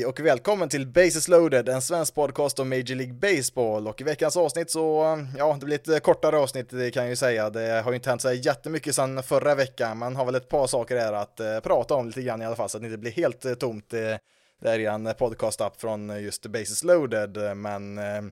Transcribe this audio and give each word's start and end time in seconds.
Hej 0.00 0.06
och 0.06 0.20
välkommen 0.20 0.68
till 0.68 0.86
Bases 0.86 1.28
loaded, 1.28 1.68
en 1.68 1.82
svensk 1.82 2.14
podcast 2.14 2.58
om 2.58 2.68
Major 2.68 2.94
League 2.94 3.14
Baseball. 3.14 3.88
Och 3.88 4.00
i 4.00 4.04
veckans 4.04 4.36
avsnitt 4.36 4.70
så, 4.70 5.18
ja, 5.38 5.56
det 5.60 5.66
blir 5.66 5.90
ett 5.90 6.02
kortare 6.02 6.38
avsnitt, 6.38 6.70
det 6.70 6.90
kan 6.90 7.02
jag 7.02 7.10
ju 7.10 7.16
säga. 7.16 7.50
Det 7.50 7.82
har 7.84 7.90
ju 7.90 7.96
inte 7.96 8.08
hänt 8.10 8.22
så 8.22 8.32
jättemycket 8.32 8.94
sedan 8.94 9.22
förra 9.22 9.54
veckan. 9.54 9.98
Man 9.98 10.16
har 10.16 10.24
väl 10.24 10.34
ett 10.34 10.48
par 10.48 10.66
saker 10.66 10.96
här 10.96 11.12
att 11.12 11.40
eh, 11.40 11.60
prata 11.60 11.94
om 11.94 12.06
lite 12.06 12.22
grann 12.22 12.42
i 12.42 12.46
alla 12.46 12.56
fall, 12.56 12.68
så 12.68 12.76
att 12.76 12.82
det 12.82 12.86
inte 12.86 12.98
blir 12.98 13.10
helt 13.10 13.44
eh, 13.44 13.54
tomt. 13.54 13.92
Eh, 13.92 14.16
det 14.60 14.70
är 14.70 14.78
en 14.78 15.14
podcast-app 15.18 15.80
från 15.80 16.22
just 16.22 16.46
Bases 16.46 16.84
loaded, 16.84 17.56
men 17.56 17.98
Eh, 17.98 18.22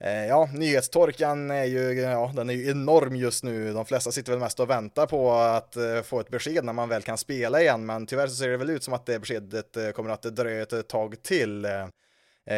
Eh, 0.00 0.26
ja, 0.26 0.48
nyhetstorkan 0.52 1.50
är 1.50 1.64
ju, 1.64 2.00
ja, 2.00 2.32
den 2.34 2.50
är 2.50 2.54
ju 2.54 2.70
enorm 2.70 3.16
just 3.16 3.44
nu. 3.44 3.72
De 3.72 3.84
flesta 3.84 4.12
sitter 4.12 4.32
väl 4.32 4.40
mest 4.40 4.60
och 4.60 4.70
väntar 4.70 5.06
på 5.06 5.32
att 5.32 5.76
eh, 5.76 6.02
få 6.02 6.20
ett 6.20 6.30
besked 6.30 6.64
när 6.64 6.72
man 6.72 6.88
väl 6.88 7.02
kan 7.02 7.18
spela 7.18 7.60
igen, 7.60 7.86
men 7.86 8.06
tyvärr 8.06 8.26
så 8.26 8.34
ser 8.34 8.48
det 8.48 8.56
väl 8.56 8.70
ut 8.70 8.82
som 8.82 8.94
att 8.94 9.06
det 9.06 9.18
beskedet 9.18 9.76
eh, 9.76 9.90
kommer 9.90 10.10
att 10.10 10.22
dröja 10.22 10.62
ett 10.62 10.88
tag 10.88 11.22
till. 11.22 11.66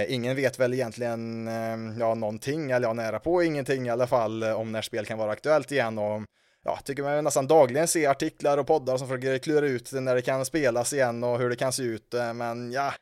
Ingen 0.09 0.37
vet 0.37 0.59
väl 0.59 0.74
egentligen, 0.74 1.47
ja, 1.98 2.14
någonting, 2.14 2.70
eller 2.70 2.89
ja, 2.89 2.92
nära 2.92 3.19
på 3.19 3.42
ingenting 3.42 3.86
i 3.86 3.91
alla 3.91 4.06
fall, 4.06 4.45
om 4.45 4.73
när 4.73 4.83
spel 4.83 5.06
kan 5.06 5.19
vara 5.19 5.33
aktuellt 5.33 5.73
igen 5.73 5.98
och 5.98 6.23
ja, 6.64 6.78
tycker 6.84 7.02
man 7.02 7.25
nästan 7.25 7.47
dagligen 7.47 7.89
se 7.89 8.06
artiklar 8.06 8.58
och 8.58 8.67
poddar 8.67 8.97
som 8.97 9.08
försöker 9.08 9.39
klura 9.39 9.67
ut 9.67 9.92
när 9.92 10.14
det 10.14 10.23
kan 10.23 10.45
spelas 10.45 10.92
igen 10.92 11.25
och 11.25 11.39
hur 11.39 11.50
det 11.50 11.56
kan 11.56 11.73
se 11.73 11.83
ut, 11.83 12.14
men 12.34 12.73
ja, 12.73 12.92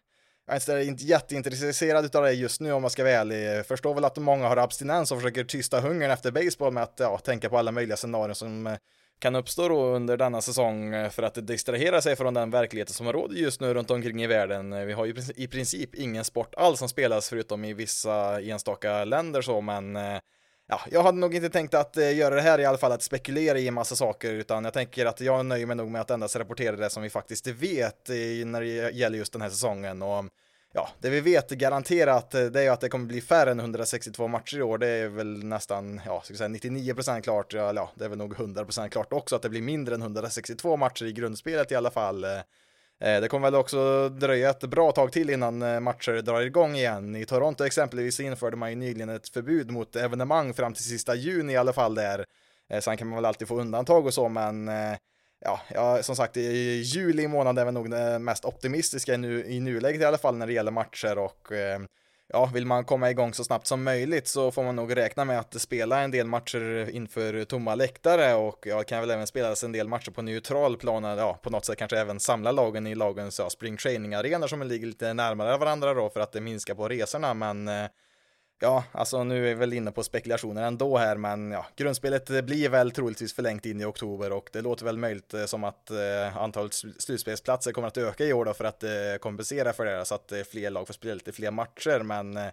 jag 0.46 0.68
är 0.68 0.80
inte 0.80 1.04
jätteintresserad 1.04 2.16
av 2.16 2.22
det 2.22 2.32
just 2.32 2.60
nu 2.60 2.72
om 2.72 2.82
jag 2.82 2.92
ska 2.92 3.02
vara 3.02 3.14
ärlig. 3.14 3.66
Förstår 3.66 3.94
väl 3.94 4.04
att 4.04 4.16
många 4.16 4.48
har 4.48 4.56
abstinens 4.56 5.12
och 5.12 5.18
försöker 5.18 5.44
tysta 5.44 5.80
hungern 5.80 6.10
efter 6.10 6.30
baseball 6.30 6.72
med 6.72 6.82
att 6.82 6.96
ja, 6.98 7.18
tänka 7.18 7.48
på 7.48 7.58
alla 7.58 7.72
möjliga 7.72 7.96
scenarier 7.96 8.34
som 8.34 8.66
eh, 8.66 8.76
kan 9.18 9.36
uppstå 9.36 9.68
då 9.68 9.84
under 9.84 10.16
denna 10.16 10.40
säsong 10.40 10.94
eh, 10.94 11.10
för 11.10 11.22
att 11.22 11.46
distrahera 11.46 12.00
sig 12.00 12.16
från 12.16 12.34
den 12.34 12.50
verkligheten 12.50 12.94
som 12.94 13.12
råder 13.12 13.36
just 13.36 13.60
nu 13.60 13.74
runt 13.74 13.90
omkring 13.90 14.22
i 14.22 14.26
världen. 14.26 14.72
Eh, 14.72 14.84
vi 14.84 14.92
har 14.92 15.04
ju 15.04 15.14
i 15.36 15.48
princip 15.48 15.94
ingen 15.94 16.24
sport 16.24 16.54
alls 16.54 16.78
som 16.78 16.88
spelas 16.88 17.28
förutom 17.28 17.64
i 17.64 17.72
vissa 17.72 18.40
enstaka 18.40 19.04
länder 19.04 19.42
så, 19.42 19.60
men 19.60 19.96
eh, 19.96 20.18
ja, 20.66 20.80
jag 20.90 21.02
hade 21.02 21.18
nog 21.18 21.34
inte 21.34 21.50
tänkt 21.50 21.74
att 21.74 21.96
eh, 21.96 22.16
göra 22.16 22.34
det 22.34 22.40
här 22.40 22.58
i 22.58 22.64
alla 22.64 22.78
fall, 22.78 22.92
att 22.92 23.02
spekulera 23.02 23.58
i 23.58 23.68
en 23.68 23.74
massa 23.74 23.96
saker, 23.96 24.32
utan 24.32 24.64
jag 24.64 24.72
tänker 24.72 25.06
att 25.06 25.20
jag 25.20 25.46
nöjer 25.46 25.66
mig 25.66 25.76
nog 25.76 25.90
med 25.90 26.00
att 26.00 26.10
endast 26.10 26.36
rapportera 26.36 26.76
det 26.76 26.90
som 26.90 27.02
vi 27.02 27.10
faktiskt 27.10 27.46
vet 27.46 28.08
när 28.44 28.60
det 28.60 28.90
gäller 28.90 29.18
just 29.18 29.32
den 29.32 29.42
här 29.42 29.50
säsongen. 29.50 30.02
Och 30.02 30.24
ja, 30.76 30.88
det 31.00 31.10
vi 31.10 31.20
vet 31.20 31.50
garanterat 31.50 32.34
eh, 32.34 32.44
det 32.44 32.62
är 32.62 32.70
att 32.70 32.80
det 32.80 32.88
kommer 32.88 33.06
bli 33.06 33.20
färre 33.20 33.50
än 33.50 33.60
162 33.60 34.28
matcher 34.28 34.58
i 34.58 34.62
år. 34.62 34.78
Det 34.78 34.88
är 34.88 35.08
väl 35.08 35.44
nästan, 35.44 36.00
ja, 36.06 36.22
ska 36.24 36.34
säga 36.34 36.48
99% 36.48 37.20
klart, 37.20 37.52
ja, 37.52 37.72
ja, 37.74 37.90
det 37.94 38.04
är 38.04 38.08
väl 38.08 38.18
nog 38.18 38.34
100% 38.34 38.88
klart 38.88 39.12
också 39.12 39.36
att 39.36 39.42
det 39.42 39.48
blir 39.48 39.62
mindre 39.62 39.94
än 39.94 40.02
162 40.02 40.76
matcher 40.76 41.04
i 41.04 41.12
grundspelet 41.12 41.72
i 41.72 41.74
alla 41.74 41.90
fall. 41.90 42.24
Eh. 42.24 42.30
Eh, 43.00 43.20
det 43.20 43.28
kommer 43.28 43.50
väl 43.50 43.60
också 43.60 44.08
dröja 44.08 44.50
ett 44.50 44.60
bra 44.60 44.92
tag 44.92 45.12
till 45.12 45.30
innan 45.30 45.62
eh, 45.62 45.80
matcher 45.80 46.22
drar 46.22 46.40
igång 46.40 46.76
igen. 46.76 47.16
I 47.16 47.24
Toronto 47.24 47.64
exempelvis 47.64 48.20
införde 48.20 48.56
man 48.56 48.70
ju 48.70 48.76
nyligen 48.76 49.08
ett 49.08 49.28
förbud 49.28 49.70
mot 49.70 49.96
evenemang 49.96 50.54
fram 50.54 50.74
till 50.74 50.84
sista 50.84 51.14
juni 51.14 51.52
i 51.52 51.56
alla 51.56 51.72
fall 51.72 51.94
där. 51.94 52.24
Eh, 52.70 52.80
sen 52.80 52.96
kan 52.96 53.08
man 53.08 53.16
väl 53.16 53.24
alltid 53.24 53.48
få 53.48 53.60
undantag 53.60 54.06
och 54.06 54.14
så, 54.14 54.28
men 54.28 54.70
ja, 55.40 55.60
ja, 55.68 56.02
som 56.02 56.16
sagt, 56.16 56.36
i 56.36 56.80
juli 56.80 57.28
månad 57.28 57.58
är 57.58 57.64
väl 57.64 57.74
nog 57.74 57.90
det 57.90 58.18
mest 58.18 58.44
optimistiska 58.44 59.16
nu, 59.16 59.44
i 59.44 59.60
nuläget 59.60 60.00
i 60.00 60.04
alla 60.04 60.18
fall 60.18 60.36
när 60.36 60.46
det 60.46 60.52
gäller 60.52 60.70
matcher 60.70 61.18
och 61.18 61.52
eh, 61.52 61.80
ja, 62.28 62.50
vill 62.54 62.66
man 62.66 62.84
komma 62.84 63.10
igång 63.10 63.34
så 63.34 63.44
snabbt 63.44 63.66
som 63.66 63.82
möjligt 63.82 64.28
så 64.28 64.50
får 64.50 64.64
man 64.64 64.76
nog 64.76 64.96
räkna 64.96 65.24
med 65.24 65.38
att 65.38 65.60
spela 65.60 66.00
en 66.00 66.10
del 66.10 66.26
matcher 66.26 66.90
inför 66.90 67.44
tomma 67.44 67.74
läktare 67.74 68.34
och 68.34 68.66
ja, 68.66 68.82
kan 68.82 69.00
väl 69.00 69.10
även 69.10 69.26
spelas 69.26 69.64
en 69.64 69.72
del 69.72 69.88
matcher 69.88 70.10
på 70.10 70.22
neutral 70.22 70.76
plan, 70.76 71.04
ja, 71.04 71.38
på 71.42 71.50
något 71.50 71.64
sätt 71.64 71.78
kanske 71.78 71.98
även 71.98 72.20
samla 72.20 72.52
lagen 72.52 72.86
i 72.86 72.94
lagens 72.94 73.38
ja, 73.38 73.50
spring 73.50 73.76
training 73.76 74.14
arenor 74.14 74.46
som 74.46 74.62
ligger 74.62 74.86
lite 74.86 75.14
närmare 75.14 75.56
varandra 75.56 75.94
då 75.94 76.10
för 76.10 76.20
att 76.20 76.32
det 76.32 76.40
minskar 76.40 76.74
på 76.74 76.88
resorna, 76.88 77.34
men 77.34 77.68
eh, 77.68 77.86
Ja, 78.58 78.84
alltså 78.92 79.24
nu 79.24 79.36
är 79.36 79.42
vi 79.48 79.54
väl 79.54 79.72
inne 79.72 79.92
på 79.92 80.02
spekulationer 80.02 80.62
ändå 80.62 80.96
här, 80.96 81.16
men 81.16 81.50
ja, 81.50 81.66
grundspelet 81.76 82.44
blir 82.44 82.68
väl 82.68 82.90
troligtvis 82.90 83.34
förlängt 83.34 83.66
in 83.66 83.80
i 83.80 83.84
oktober 83.84 84.32
och 84.32 84.50
det 84.52 84.60
låter 84.60 84.84
väl 84.84 84.98
möjligt 84.98 85.34
eh, 85.34 85.44
som 85.44 85.64
att 85.64 85.90
eh, 85.90 86.36
antalet 86.36 86.74
slutspelsplatser 86.98 87.72
kommer 87.72 87.88
att 87.88 87.96
öka 87.96 88.24
i 88.24 88.32
år 88.32 88.44
då 88.44 88.54
för 88.54 88.64
att 88.64 88.82
eh, 88.82 88.90
kompensera 89.20 89.72
för 89.72 89.84
det 89.84 90.04
så 90.04 90.14
att 90.14 90.32
eh, 90.32 90.42
fler 90.42 90.70
lag 90.70 90.86
får 90.86 90.94
spela 90.94 91.14
lite 91.14 91.32
fler 91.32 91.50
matcher, 91.50 92.02
men 92.02 92.36
eh, 92.36 92.50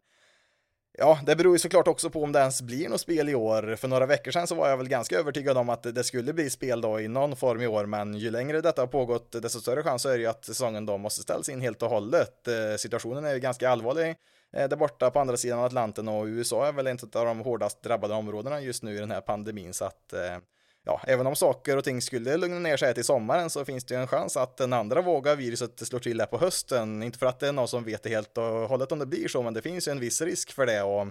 Ja, 0.98 1.20
det 1.26 1.36
beror 1.36 1.56
ju 1.56 1.60
såklart 1.60 1.88
också 1.88 2.10
på 2.10 2.24
om 2.24 2.32
det 2.32 2.40
ens 2.40 2.62
blir 2.62 2.90
något 2.90 3.02
spel 3.02 3.30
i 3.30 3.36
år. 3.36 3.76
För 3.76 3.88
några 3.88 4.06
veckor 4.06 4.32
sedan 4.32 4.48
så 4.48 4.56
var 4.56 4.70
jag 4.70 4.78
väl 4.78 4.88
ganska 4.88 5.20
övertygad 5.20 5.58
om 5.58 5.70
att 5.70 5.84
det 5.84 6.04
skulle 6.04 6.34
bli 6.34 6.50
spel 6.50 6.82
då 6.82 7.00
i 7.00 7.08
någon 7.08 7.36
form 7.36 7.62
i 7.62 7.68
år, 7.68 7.86
men 7.86 8.14
ju 8.14 8.32
längre 8.32 8.62
detta 8.62 8.82
har 8.82 8.88
pågått, 8.88 9.32
desto 9.32 9.60
större 9.60 9.84
chans 9.84 10.06
är 10.06 10.12
det 10.12 10.18
ju 10.18 10.28
att 10.28 10.46
säsongen 10.46 10.86
då 10.86 10.98
måste 10.98 11.22
ställas 11.22 11.50
in 11.50 11.62
helt 11.62 11.82
och 11.82 11.90
hållet. 11.90 12.48
Eh, 12.48 12.78
situationen 12.78 13.26
är 13.26 13.34
ju 13.34 13.40
ganska 13.40 13.70
allvarlig 13.70 14.16
Eh, 14.54 14.70
där 14.70 14.78
borta 14.78 15.12
på 15.12 15.20
andra 15.20 15.38
sidan 15.38 15.60
Atlanten 15.60 16.08
och 16.08 16.26
USA 16.26 16.68
är 16.68 16.72
väl 16.72 16.88
inte 16.88 17.20
av 17.20 17.26
de 17.26 17.40
hårdast 17.40 17.84
drabbade 17.84 18.14
områdena 18.14 18.62
just 18.62 18.84
nu 18.84 18.96
i 18.96 19.00
den 19.00 19.12
här 19.12 19.22
pandemin 19.22 19.74
så 19.74 19.86
att 19.86 20.14
eh, 20.14 20.38
ja, 20.86 21.02
även 21.08 21.28
om 21.28 21.36
saker 21.36 21.78
och 21.78 21.84
ting 21.84 22.02
skulle 22.02 22.38
lugna 22.38 22.60
ner 22.60 22.78
sig 22.78 22.94
till 22.94 23.04
sommaren 23.04 23.50
så 23.50 23.66
finns 23.66 23.84
det 23.84 23.94
ju 23.94 24.02
en 24.02 24.08
chans 24.08 24.38
att 24.38 24.58
den 24.58 24.74
andra 24.74 25.02
vågen 25.02 25.32
av 25.32 25.38
viruset 25.38 25.88
slår 25.88 26.00
till 26.00 26.20
här 26.20 26.28
på 26.28 26.38
hösten. 26.38 27.04
Inte 27.04 27.20
för 27.20 27.26
att 27.26 27.40
det 27.40 27.48
är 27.48 27.52
någon 27.52 27.68
som 27.68 27.84
vet 27.84 28.04
det 28.04 28.10
helt 28.10 28.38
och 28.38 28.44
hållet 28.44 28.92
om 28.92 29.00
det 29.00 29.06
blir 29.06 29.28
så, 29.28 29.42
men 29.42 29.54
det 29.54 29.62
finns 29.62 29.88
ju 29.88 29.92
en 29.92 30.00
viss 30.00 30.22
risk 30.22 30.52
för 30.52 30.66
det 30.66 30.82
och 30.82 31.08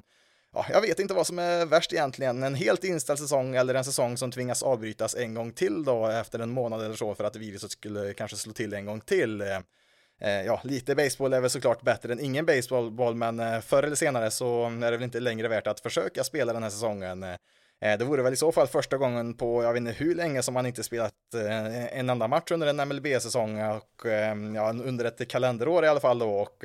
ja, 0.54 0.66
jag 0.70 0.80
vet 0.80 0.98
inte 0.98 1.14
vad 1.14 1.26
som 1.26 1.38
är 1.38 1.66
värst 1.66 1.92
egentligen, 1.92 2.42
en 2.42 2.54
helt 2.54 2.84
inställd 2.84 3.18
säsong 3.18 3.54
eller 3.54 3.74
en 3.74 3.84
säsong 3.84 4.16
som 4.16 4.30
tvingas 4.30 4.62
avbrytas 4.62 5.14
en 5.14 5.34
gång 5.34 5.52
till 5.52 5.84
då 5.84 6.06
efter 6.06 6.38
en 6.38 6.50
månad 6.50 6.84
eller 6.84 6.96
så 6.96 7.14
för 7.14 7.24
att 7.24 7.36
viruset 7.36 7.70
skulle 7.70 8.14
kanske 8.14 8.36
slå 8.36 8.52
till 8.52 8.74
en 8.74 8.86
gång 8.86 9.00
till. 9.00 9.40
Eh, 9.40 9.58
Eh, 10.24 10.42
ja, 10.42 10.60
lite 10.64 10.94
baseball 10.94 11.32
är 11.32 11.40
väl 11.40 11.50
såklart 11.50 11.82
bättre 11.82 12.12
än 12.12 12.20
ingen 12.20 12.46
baseball, 12.46 13.14
men 13.14 13.40
eh, 13.40 13.60
förr 13.60 13.82
eller 13.82 13.96
senare 13.96 14.30
så 14.30 14.64
är 14.64 14.90
det 14.90 14.96
väl 14.96 15.02
inte 15.02 15.20
längre 15.20 15.48
värt 15.48 15.66
att 15.66 15.80
försöka 15.80 16.24
spela 16.24 16.52
den 16.52 16.62
här 16.62 16.70
säsongen. 16.70 17.22
Eh, 17.22 17.36
eh, 17.80 17.98
det 17.98 18.04
vore 18.04 18.22
väl 18.22 18.32
i 18.32 18.36
så 18.36 18.52
fall 18.52 18.66
första 18.66 18.96
gången 18.96 19.34
på, 19.34 19.62
jag 19.62 19.72
vet 19.72 19.80
inte 19.80 19.92
hur 19.92 20.14
länge 20.14 20.42
som 20.42 20.54
man 20.54 20.66
inte 20.66 20.82
spelat 20.82 21.14
en 21.92 22.10
enda 22.10 22.28
match 22.28 22.50
under 22.50 22.66
en 22.66 22.88
MLB-säsong 22.88 23.62
och 23.62 24.06
ja, 24.54 24.70
under 24.84 25.04
ett 25.04 25.28
kalenderår 25.28 25.84
i 25.84 25.88
alla 25.88 26.00
fall 26.00 26.18
då 26.18 26.30
och 26.30 26.64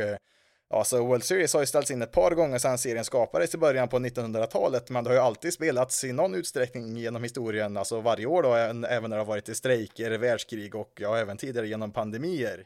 Ja, 0.70 0.84
så 0.84 1.06
World 1.06 1.24
Series 1.24 1.54
har 1.54 1.60
ju 1.60 1.66
ställts 1.66 1.92
in 1.92 2.02
ett 2.02 2.12
par 2.12 2.32
gånger 2.32 2.58
sedan 2.58 2.78
serien 2.78 3.06
skapades 3.06 3.56
i 3.56 3.58
början 3.58 3.88
på 3.88 4.00
1900-talet, 4.00 4.90
men 4.90 5.04
det 5.04 5.10
har 5.10 5.16
ju 5.16 5.22
alltid 5.22 5.54
spelats 5.54 6.04
i 6.04 6.12
någon 6.12 6.36
utsträckning 6.36 6.98
genom 6.98 7.24
historien, 7.24 7.78
alltså 7.78 8.02
varje 8.02 8.26
år 8.26 8.44
då, 8.44 8.54
även 8.54 8.82
när 8.82 9.10
det 9.10 9.16
har 9.16 9.26
varit 9.26 9.58
strejker, 9.58 10.18
världskrig 10.18 10.76
och 10.76 10.92
ja, 11.00 11.18
även 11.18 11.38
tidigare 11.38 11.68
genom 11.68 11.92
pandemier. 11.92 12.66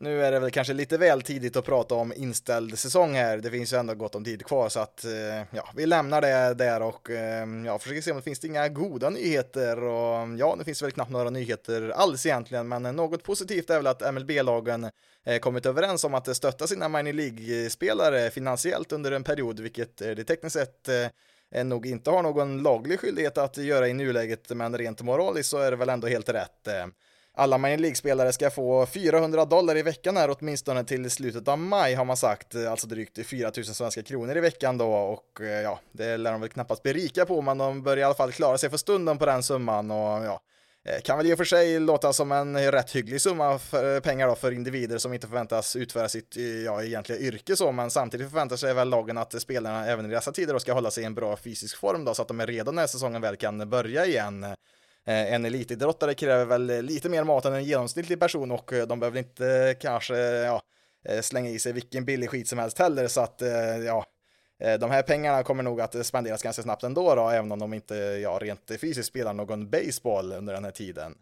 Nu 0.00 0.24
är 0.24 0.32
det 0.32 0.38
väl 0.38 0.50
kanske 0.50 0.72
lite 0.72 0.98
väl 0.98 1.22
tidigt 1.22 1.56
att 1.56 1.64
prata 1.64 1.94
om 1.94 2.12
inställd 2.16 2.78
säsong 2.78 3.14
här. 3.14 3.38
Det 3.38 3.50
finns 3.50 3.72
ju 3.72 3.76
ändå 3.76 3.94
gott 3.94 4.14
om 4.14 4.24
tid 4.24 4.46
kvar 4.46 4.68
så 4.68 4.80
att 4.80 5.04
eh, 5.04 5.12
ja, 5.50 5.68
vi 5.76 5.86
lämnar 5.86 6.20
det 6.20 6.54
där 6.54 6.82
och 6.82 7.10
eh, 7.10 7.46
ja, 7.66 7.78
försöker 7.78 8.00
se 8.00 8.10
om 8.10 8.16
det 8.16 8.22
finns 8.22 8.44
inga 8.44 8.68
goda 8.68 9.10
nyheter 9.10 9.82
och 9.84 10.28
ja, 10.38 10.56
det 10.58 10.64
finns 10.64 10.82
väl 10.82 10.90
knappt 10.90 11.10
några 11.10 11.30
nyheter 11.30 11.88
alls 11.88 12.26
egentligen, 12.26 12.68
men 12.68 12.82
något 12.82 13.22
positivt 13.22 13.70
är 13.70 13.76
väl 13.76 13.86
att 13.86 14.14
MLB-lagen 14.14 14.90
eh, 15.24 15.38
kommit 15.38 15.66
överens 15.66 16.04
om 16.04 16.14
att 16.14 16.36
stötta 16.36 16.66
sina 16.66 16.88
minor 16.88 17.12
League-spelare 17.12 18.30
finansiellt 18.30 18.92
under 18.92 19.12
en 19.12 19.24
period, 19.24 19.60
vilket 19.60 19.96
det 19.96 20.24
tekniskt 20.24 20.56
sett 20.56 20.88
nog 21.64 21.86
inte 21.86 22.10
har 22.10 22.22
någon 22.22 22.62
laglig 22.62 23.00
skyldighet 23.00 23.38
att 23.38 23.56
göra 23.56 23.88
i 23.88 23.94
nuläget, 23.94 24.50
men 24.50 24.78
rent 24.78 25.02
moraliskt 25.02 25.50
så 25.50 25.58
är 25.58 25.70
det 25.70 25.76
väl 25.76 25.88
ändå 25.88 26.06
helt 26.06 26.28
rätt 26.28 26.68
alla 27.34 27.58
Major 27.58 27.78
League-spelare 27.78 28.32
ska 28.32 28.50
få 28.50 28.86
400 28.86 29.44
dollar 29.44 29.76
i 29.76 29.82
veckan 29.82 30.16
här 30.16 30.36
åtminstone 30.38 30.84
till 30.84 31.10
slutet 31.10 31.48
av 31.48 31.58
maj 31.58 31.94
har 31.94 32.04
man 32.04 32.16
sagt, 32.16 32.54
alltså 32.54 32.86
drygt 32.86 33.26
4000 33.26 33.74
svenska 33.74 34.02
kronor 34.02 34.36
i 34.36 34.40
veckan 34.40 34.78
då 34.78 34.92
och 34.92 35.40
eh, 35.40 35.60
ja, 35.60 35.80
det 35.92 36.16
lär 36.16 36.32
de 36.32 36.40
väl 36.40 36.50
knappast 36.50 36.82
bli 36.82 36.92
rika 36.92 37.26
på 37.26 37.42
men 37.42 37.58
de 37.58 37.82
börjar 37.82 37.98
i 37.98 38.02
alla 38.02 38.14
fall 38.14 38.32
klara 38.32 38.58
sig 38.58 38.70
för 38.70 38.76
stunden 38.76 39.18
på 39.18 39.26
den 39.26 39.42
summan 39.42 39.90
och 39.90 40.24
ja, 40.24 40.40
eh, 40.84 41.00
kan 41.00 41.18
väl 41.18 41.26
i 41.26 41.34
och 41.34 41.38
för 41.38 41.44
sig 41.44 41.80
låta 41.80 42.12
som 42.12 42.32
en 42.32 42.72
rätt 42.72 42.90
hygglig 42.90 43.20
summa 43.20 43.58
för 43.58 43.94
eh, 43.94 44.00
pengar 44.00 44.28
då 44.28 44.34
för 44.34 44.52
individer 44.52 44.98
som 44.98 45.14
inte 45.14 45.26
förväntas 45.26 45.76
utföra 45.76 46.08
sitt 46.08 46.36
ja, 46.64 46.82
egentliga 46.82 47.18
yrke 47.18 47.56
så, 47.56 47.72
men 47.72 47.90
samtidigt 47.90 48.30
förväntar 48.30 48.56
sig 48.56 48.74
väl 48.74 48.88
lagen 48.88 49.18
att 49.18 49.42
spelarna 49.42 49.86
även 49.86 50.06
i 50.06 50.08
dessa 50.08 50.32
tider 50.32 50.52
då 50.52 50.60
ska 50.60 50.72
hålla 50.72 50.90
sig 50.90 51.02
i 51.02 51.06
en 51.06 51.14
bra 51.14 51.36
fysisk 51.36 51.76
form 51.78 52.04
då 52.04 52.14
så 52.14 52.22
att 52.22 52.28
de 52.28 52.40
är 52.40 52.46
redo 52.46 52.72
när 52.72 52.86
säsongen 52.86 53.22
väl 53.22 53.36
kan 53.36 53.70
börja 53.70 54.06
igen. 54.06 54.46
Eh, 55.06 55.32
en 55.34 55.44
elitidrottare 55.44 56.14
kräver 56.14 56.44
väl 56.44 56.82
lite 56.82 57.08
mer 57.08 57.24
mat 57.24 57.44
än 57.44 57.54
en 57.54 57.64
genomsnittlig 57.64 58.20
person 58.20 58.50
och 58.50 58.72
eh, 58.72 58.86
de 58.86 59.00
behöver 59.00 59.18
inte 59.18 59.46
eh, 59.46 59.74
kanske, 59.80 60.16
ja, 60.18 60.62
slänga 61.22 61.50
i 61.50 61.58
sig 61.58 61.72
vilken 61.72 62.04
billig 62.04 62.30
skit 62.30 62.48
som 62.48 62.58
helst 62.58 62.78
heller, 62.78 63.08
så 63.08 63.20
att 63.20 63.42
ja, 63.86 64.06
de 64.80 64.90
här 64.90 65.02
pengarna 65.02 65.42
kommer 65.42 65.62
nog 65.62 65.80
att 65.80 66.06
spenderas 66.06 66.42
ganska 66.42 66.62
snabbt 66.62 66.82
ändå 66.82 67.14
då, 67.14 67.28
även 67.28 67.52
om 67.52 67.58
de 67.58 67.74
inte 67.74 67.94
ja, 67.94 68.38
rent 68.42 68.70
fysiskt 68.80 69.08
spelar 69.08 69.32
någon 69.32 69.70
baseball 69.70 70.32
under 70.32 70.54
den 70.54 70.64
här 70.64 70.70
tiden. 70.70 71.14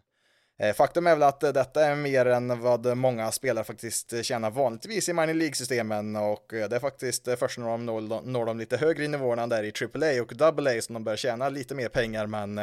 Faktum 0.75 1.07
är 1.07 1.15
väl 1.15 1.23
att 1.23 1.39
detta 1.39 1.85
är 1.85 1.95
mer 1.95 2.25
än 2.25 2.61
vad 2.61 2.97
många 2.97 3.31
spelare 3.31 3.63
faktiskt 3.63 4.25
tjänar 4.25 4.51
vanligtvis 4.51 5.09
i 5.09 5.13
minor 5.13 5.33
League-systemen 5.33 6.15
och 6.15 6.45
det 6.49 6.75
är 6.75 6.79
faktiskt 6.79 7.27
först 7.39 7.57
när 7.57 7.67
de 7.67 7.85
når, 7.85 8.21
når 8.25 8.45
de 8.45 8.57
lite 8.57 8.77
högre 8.77 9.07
nivåerna 9.07 9.47
där 9.47 9.63
i 9.63 9.73
AAA 9.81 10.21
och 10.21 10.41
AA 10.41 10.81
som 10.81 10.93
de 10.93 11.03
börjar 11.03 11.17
tjäna 11.17 11.49
lite 11.49 11.75
mer 11.75 11.89
pengar 11.89 12.27
men 12.27 12.59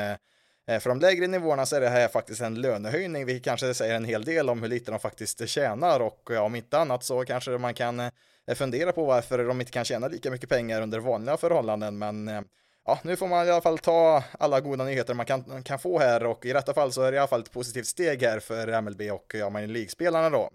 Eh, 0.69 0.81
för 0.81 0.88
de 0.88 1.00
lägre 1.00 1.26
nivåerna 1.26 1.67
så 1.67 1.76
är 1.76 1.81
det 1.81 1.88
här 1.88 2.09
faktiskt 2.09 2.41
en 2.41 2.61
lönehöjning, 2.61 3.26
vilket 3.26 3.44
kanske 3.44 3.75
säger 3.75 3.94
en 3.94 4.05
hel 4.05 4.25
del 4.25 4.50
om 4.50 4.62
hur 4.62 4.69
lite 4.69 4.91
de 4.91 5.00
faktiskt 5.00 5.49
tjänar. 5.49 6.00
Och 6.00 6.31
om 6.31 6.55
inte 6.55 6.79
annat 6.79 7.05
så 7.05 7.25
kanske 7.25 7.50
man 7.50 7.75
kan 7.75 8.00
eh, 8.00 8.55
fundera 8.55 8.93
på 8.93 9.05
varför 9.05 9.44
de 9.44 9.61
inte 9.61 9.73
kan 9.73 9.85
tjäna 9.85 10.09
lika 10.09 10.31
mycket 10.31 10.49
pengar 10.49 10.82
under 10.82 10.99
vanliga 10.99 11.37
förhållanden, 11.37 11.99
men 11.99 12.29
eh, 12.29 12.41
ja, 12.87 12.99
nu 13.03 13.17
får 13.17 13.29
man 13.29 13.47
i 13.47 13.50
alla 13.50 13.61
fall 13.61 13.79
ta 13.79 14.25
alla 14.38 14.61
goda 14.61 14.85
nyheter 14.85 15.15
man 15.15 15.26
kan, 15.26 15.62
kan 15.62 15.79
få 15.79 15.99
här. 15.99 16.26
Och 16.26 16.47
i 16.47 16.53
detta 16.53 16.75
fall 16.75 16.93
så 16.93 17.03
är 17.03 17.12
det 17.12 17.17
i 17.17 17.19
alla 17.19 17.29
fall 17.29 17.41
ett 17.41 17.53
positivt 17.53 17.87
steg 17.87 18.23
här 18.23 18.41
för 18.41 18.81
MLB 18.81 19.00
och 19.00 19.35
ja, 19.35 19.50
League-spelarna 19.50 20.31
då. 20.31 20.50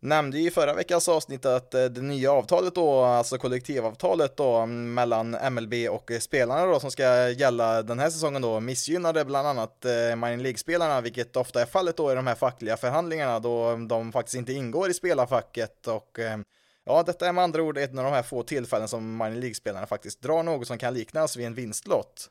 Nämnde 0.00 0.38
i 0.38 0.50
förra 0.50 0.74
veckans 0.74 1.08
avsnitt 1.08 1.46
att 1.46 1.74
eh, 1.74 1.84
det 1.84 2.00
nya 2.00 2.32
avtalet 2.32 2.74
då, 2.74 3.02
alltså 3.02 3.38
kollektivavtalet 3.38 4.36
då 4.36 4.56
mm, 4.56 4.94
mellan 4.94 5.30
MLB 5.30 5.74
och 5.90 6.10
eh, 6.10 6.18
spelarna 6.18 6.66
då 6.66 6.80
som 6.80 6.90
ska 6.90 7.28
gälla 7.28 7.82
den 7.82 7.98
här 7.98 8.10
säsongen 8.10 8.42
då 8.42 8.60
missgynnade 8.60 9.24
bland 9.24 9.48
annat 9.48 9.84
eh, 9.84 10.16
Minor 10.16 10.36
League-spelarna, 10.42 11.00
vilket 11.00 11.36
ofta 11.36 11.62
är 11.62 11.66
fallet 11.66 11.96
då 11.96 12.12
i 12.12 12.14
de 12.14 12.26
här 12.26 12.34
fackliga 12.34 12.76
förhandlingarna 12.76 13.40
då 13.40 13.64
mm, 13.64 13.88
de 13.88 14.12
faktiskt 14.12 14.34
inte 14.34 14.52
ingår 14.52 14.90
i 14.90 14.94
spelarfacket 14.94 15.86
och 15.86 16.18
eh, 16.18 16.38
Ja, 16.84 17.02
detta 17.02 17.28
är 17.28 17.32
med 17.32 17.44
andra 17.44 17.62
ord 17.62 17.78
ett 17.78 17.90
av 17.90 18.04
de 18.04 18.12
här 18.12 18.22
få 18.22 18.42
tillfällen 18.42 18.88
som 18.88 19.16
minor 19.16 19.40
League-spelarna 19.40 19.86
faktiskt 19.86 20.22
drar 20.22 20.42
något 20.42 20.66
som 20.66 20.78
kan 20.78 20.94
liknas 20.94 21.36
vid 21.36 21.46
en 21.46 21.54
vinstlott. 21.54 22.30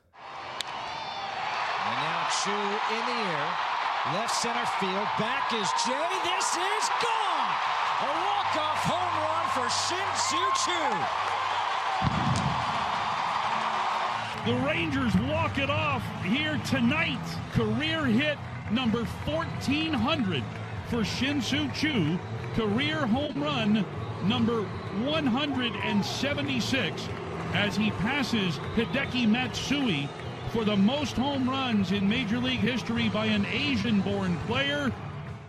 Left 4.06 4.34
center 4.34 4.64
field, 4.78 5.08
back 5.18 5.52
is 5.52 5.68
Jay. 5.84 6.08
This 6.24 6.56
is 6.56 6.88
gone! 7.02 7.52
A 8.00 8.06
walk-off 8.24 8.78
home 8.86 9.24
run 9.26 9.46
for 9.52 9.68
Shin 9.68 10.08
Soo 10.16 10.48
Choo. 10.64 10.96
The 14.46 14.54
Rangers 14.64 15.12
walk 15.28 15.58
it 15.58 15.68
off 15.68 16.02
here 16.22 16.58
tonight. 16.70 17.18
Career 17.52 18.06
hit 18.06 18.38
number 18.70 19.04
1400 19.26 20.42
for 20.88 21.04
Shin 21.04 21.42
Soo 21.42 21.68
Choo. 21.74 22.18
Career 22.54 23.04
home 23.04 23.42
run 23.42 23.84
number 24.24 24.62
176 25.02 27.08
as 27.52 27.76
he 27.76 27.90
passes 27.90 28.58
Hideki 28.76 29.28
Matsui 29.28 30.08
for 30.48 30.64
the 30.64 30.76
most 30.76 31.16
home 31.16 31.50
runs 31.50 31.92
in 31.92 32.08
Major 32.08 32.40
League 32.40 32.72
history 32.72 33.08
by 33.10 33.34
an 33.34 33.46
Asian-born 33.46 34.36
player. 34.46 34.92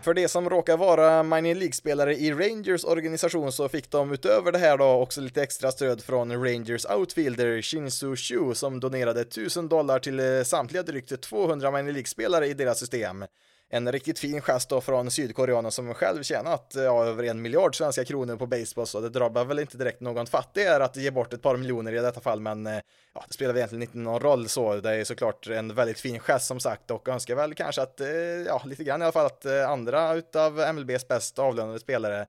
För 0.01 0.13
det 0.13 0.27
som 0.27 0.49
råkar 0.49 0.77
vara 0.77 1.23
minor 1.23 1.55
League-spelare 1.55 2.15
i 2.15 2.31
Rangers 2.31 2.83
organisation 2.83 3.51
så 3.51 3.69
fick 3.69 3.91
de 3.91 4.11
utöver 4.11 4.51
det 4.51 4.57
här 4.57 4.77
då 4.77 4.85
också 4.85 5.21
lite 5.21 5.43
extra 5.43 5.71
stöd 5.71 6.01
från 6.03 6.31
Rangers 6.31 6.85
outfielder 6.85 7.61
Shinsu 7.61 8.15
Shu 8.15 8.53
som 8.53 8.79
donerade 8.79 9.21
1000 9.21 9.67
dollar 9.67 9.99
till 9.99 10.19
eh, 10.19 10.43
samtliga 10.43 10.83
drygt 10.83 11.21
200 11.21 11.71
minor 11.71 11.91
League-spelare 11.91 12.47
i 12.47 12.53
deras 12.53 12.79
system 12.79 13.25
en 13.69 13.91
riktigt 13.91 14.19
fin 14.19 14.41
gest 14.41 14.69
då 14.69 14.81
från 14.81 15.11
sydkoreanen 15.11 15.71
som 15.71 15.93
själv 15.93 16.23
tjänat 16.23 16.73
ja, 16.75 17.05
över 17.05 17.23
en 17.23 17.41
miljard 17.41 17.75
svenska 17.75 18.05
kronor 18.05 18.35
på 18.35 18.47
baseball 18.47 18.87
så 18.87 18.99
det 18.99 19.09
drabbar 19.09 19.45
väl 19.45 19.59
inte 19.59 19.77
direkt 19.77 20.01
någon 20.01 20.27
fattig 20.27 20.63
är 20.63 20.79
att 20.79 20.95
ge 20.95 21.11
bort 21.11 21.33
ett 21.33 21.41
par 21.41 21.57
miljoner 21.57 21.93
i 21.93 21.99
detta 21.99 22.21
fall 22.21 22.39
men 22.39 22.67
eh, 22.67 22.79
ja, 23.13 23.25
det 23.27 23.33
spelar 23.33 23.57
egentligen 23.57 23.81
inte 23.81 23.97
någon 23.97 24.19
roll 24.19 24.49
så 24.49 24.75
det 24.75 24.95
är 24.95 25.03
såklart 25.03 25.47
en 25.47 25.75
väldigt 25.75 25.99
fin 25.99 26.19
gest 26.19 26.47
som 26.47 26.59
sagt 26.59 26.91
och 26.91 27.07
önskar 27.07 27.35
väl 27.35 27.53
kanske 27.53 27.81
att 27.81 28.01
eh, 28.01 28.07
ja, 28.47 28.61
lite 28.65 28.83
grann 28.83 29.01
i 29.01 29.05
alla 29.05 29.11
fall 29.11 29.25
att 29.25 29.45
andra 29.45 30.13
utav 30.13 30.75
MLBs 30.75 31.07
bäst 31.07 31.39
avlönade 31.39 31.79
spelare 31.79 32.25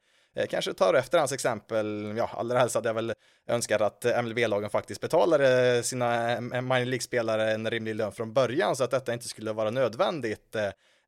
kanske 0.48 0.74
tar 0.74 0.94
efter 0.94 1.18
hans 1.18 1.32
exempel. 1.32 2.14
Ja, 2.16 2.30
allra 2.32 2.58
helst 2.58 2.74
hade 2.74 2.88
jag 2.88 2.94
väl 2.94 3.12
önskat 3.48 3.80
att 3.80 4.04
MLB-lagen 4.24 4.70
faktiskt 4.70 5.00
betalade 5.00 5.82
sina 5.82 6.40
minor 6.40 6.84
League-spelare 6.84 7.52
en 7.52 7.70
rimlig 7.70 7.94
lön 7.94 8.12
från 8.12 8.32
början 8.32 8.76
så 8.76 8.84
att 8.84 8.90
detta 8.90 9.12
inte 9.12 9.28
skulle 9.28 9.52
vara 9.52 9.70
nödvändigt. 9.70 10.56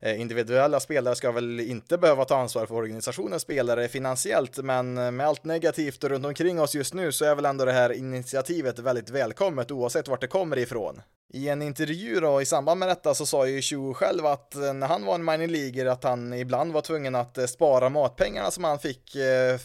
Eh, 0.05 0.21
individuella 0.21 0.79
spelare 0.79 1.15
ska 1.15 1.31
väl 1.31 1.59
inte 1.59 1.97
behöva 1.97 2.25
ta 2.25 2.37
ansvar 2.37 2.65
för 2.65 2.75
organisationens 2.75 3.41
spelare 3.41 3.87
finansiellt, 3.87 4.57
men 4.57 4.97
eh, 4.97 5.11
med 5.11 5.27
allt 5.27 5.43
negativt 5.43 6.03
runt 6.03 6.25
omkring 6.25 6.61
oss 6.61 6.75
just 6.75 6.93
nu 6.93 7.11
så 7.11 7.25
är 7.25 7.35
väl 7.35 7.45
ändå 7.45 7.65
det 7.65 7.71
här 7.71 7.93
initiativet 7.93 8.79
väldigt 8.79 9.09
välkommet 9.09 9.71
oavsett 9.71 10.07
vart 10.07 10.21
det 10.21 10.27
kommer 10.27 10.57
ifrån. 10.57 11.01
I 11.33 11.49
en 11.49 11.61
intervju 11.61 12.19
då 12.19 12.41
i 12.41 12.45
samband 12.45 12.79
med 12.79 12.89
detta 12.89 13.15
så 13.15 13.25
sa 13.25 13.47
ju 13.47 13.61
Chu 13.61 13.93
själv 13.93 14.25
att 14.25 14.55
eh, 14.55 14.73
när 14.73 14.87
han 14.87 15.05
var 15.05 15.15
en 15.15 15.25
minor 15.25 15.47
leaguer 15.47 15.85
att 15.85 16.03
han 16.03 16.33
ibland 16.33 16.73
var 16.73 16.81
tvungen 16.81 17.15
att 17.15 17.49
spara 17.49 17.89
matpengarna 17.89 18.51
som 18.51 18.63
han 18.63 18.79
fick 18.79 19.11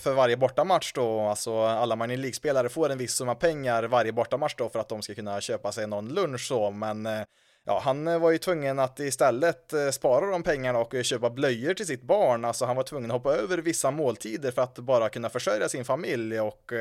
för 0.03 0.15
varje 0.15 0.37
bortamatch 0.37 0.93
då. 0.93 1.21
Alltså 1.21 1.61
alla 1.63 1.97
minor 1.97 2.17
League-spelare 2.17 2.69
får 2.69 2.91
en 2.91 2.99
viss 2.99 3.15
summa 3.15 3.35
pengar 3.35 3.83
varje 3.85 4.13
bortamatch 4.13 4.55
då 4.57 4.69
för 4.69 4.79
att 4.79 4.89
de 4.89 5.03
ska 5.03 5.15
kunna 5.15 5.41
köpa 5.41 5.73
sig 5.73 5.87
någon 5.87 6.09
lunch 6.09 6.47
så, 6.49 6.71
men 6.71 7.09
ja, 7.69 7.81
han 7.85 8.09
eh, 8.09 8.19
var 8.19 8.31
ju 8.31 8.39
tvungen 8.39 8.79
att 8.79 9.01
istället 9.01 9.73
eh, 9.73 9.91
spara 9.91 10.31
de 10.31 10.43
pengarna 10.43 10.79
och 10.79 10.95
eh, 10.95 11.03
köpa 11.03 11.31
blöjor 11.31 11.75
till 11.75 11.87
sitt 11.87 12.03
barn. 12.03 12.45
Alltså 12.45 12.65
han 12.65 12.77
var 12.77 12.83
tvungen 12.83 13.11
att 13.11 13.17
hoppa 13.17 13.35
över 13.35 13.59
vissa 13.59 13.91
måltider 13.91 14.51
för 14.51 14.63
att 14.63 14.79
bara 14.79 15.09
kunna 15.09 15.29
försörja 15.29 15.69
sin 15.69 15.85
familj 15.85 16.41
och 16.41 16.73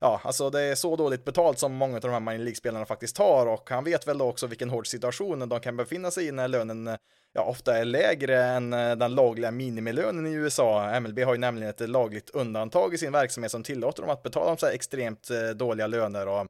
ja, 0.00 0.20
alltså 0.24 0.50
det 0.50 0.60
är 0.60 0.74
så 0.74 0.96
dåligt 0.96 1.24
betalt 1.24 1.58
som 1.58 1.74
många 1.74 1.94
av 1.94 2.00
de 2.00 2.12
här 2.12 2.20
minor 2.20 2.44
League-spelarna 2.44 2.86
faktiskt 2.86 3.18
har 3.18 3.46
och 3.46 3.70
han 3.70 3.84
vet 3.84 4.08
väl 4.08 4.18
då 4.18 4.28
också 4.28 4.46
vilken 4.46 4.70
hård 4.70 4.86
situation 4.86 5.48
de 5.48 5.60
kan 5.60 5.76
befinna 5.76 6.10
sig 6.10 6.26
i 6.26 6.32
när 6.32 6.48
lönen 6.48 6.96
ja, 7.32 7.42
ofta 7.42 7.78
är 7.78 7.84
lägre 7.84 8.44
än 8.44 8.70
den 8.70 9.14
lagliga 9.14 9.50
minimilönen 9.50 10.26
i 10.26 10.32
USA. 10.32 11.00
MLB 11.00 11.18
har 11.18 11.34
ju 11.34 11.40
nämligen 11.40 11.70
ett 11.70 11.88
lagligt 11.88 12.30
undantag 12.30 12.94
i 12.94 12.98
sin 12.98 13.12
verksamhet 13.12 13.50
som 13.50 13.62
tillåter 13.62 14.02
dem 14.02 14.10
att 14.10 14.22
betala 14.22 14.46
de 14.46 14.56
så 14.56 14.66
här 14.66 14.72
extremt 14.72 15.28
dåliga 15.54 15.86
löner 15.86 16.28
och 16.28 16.46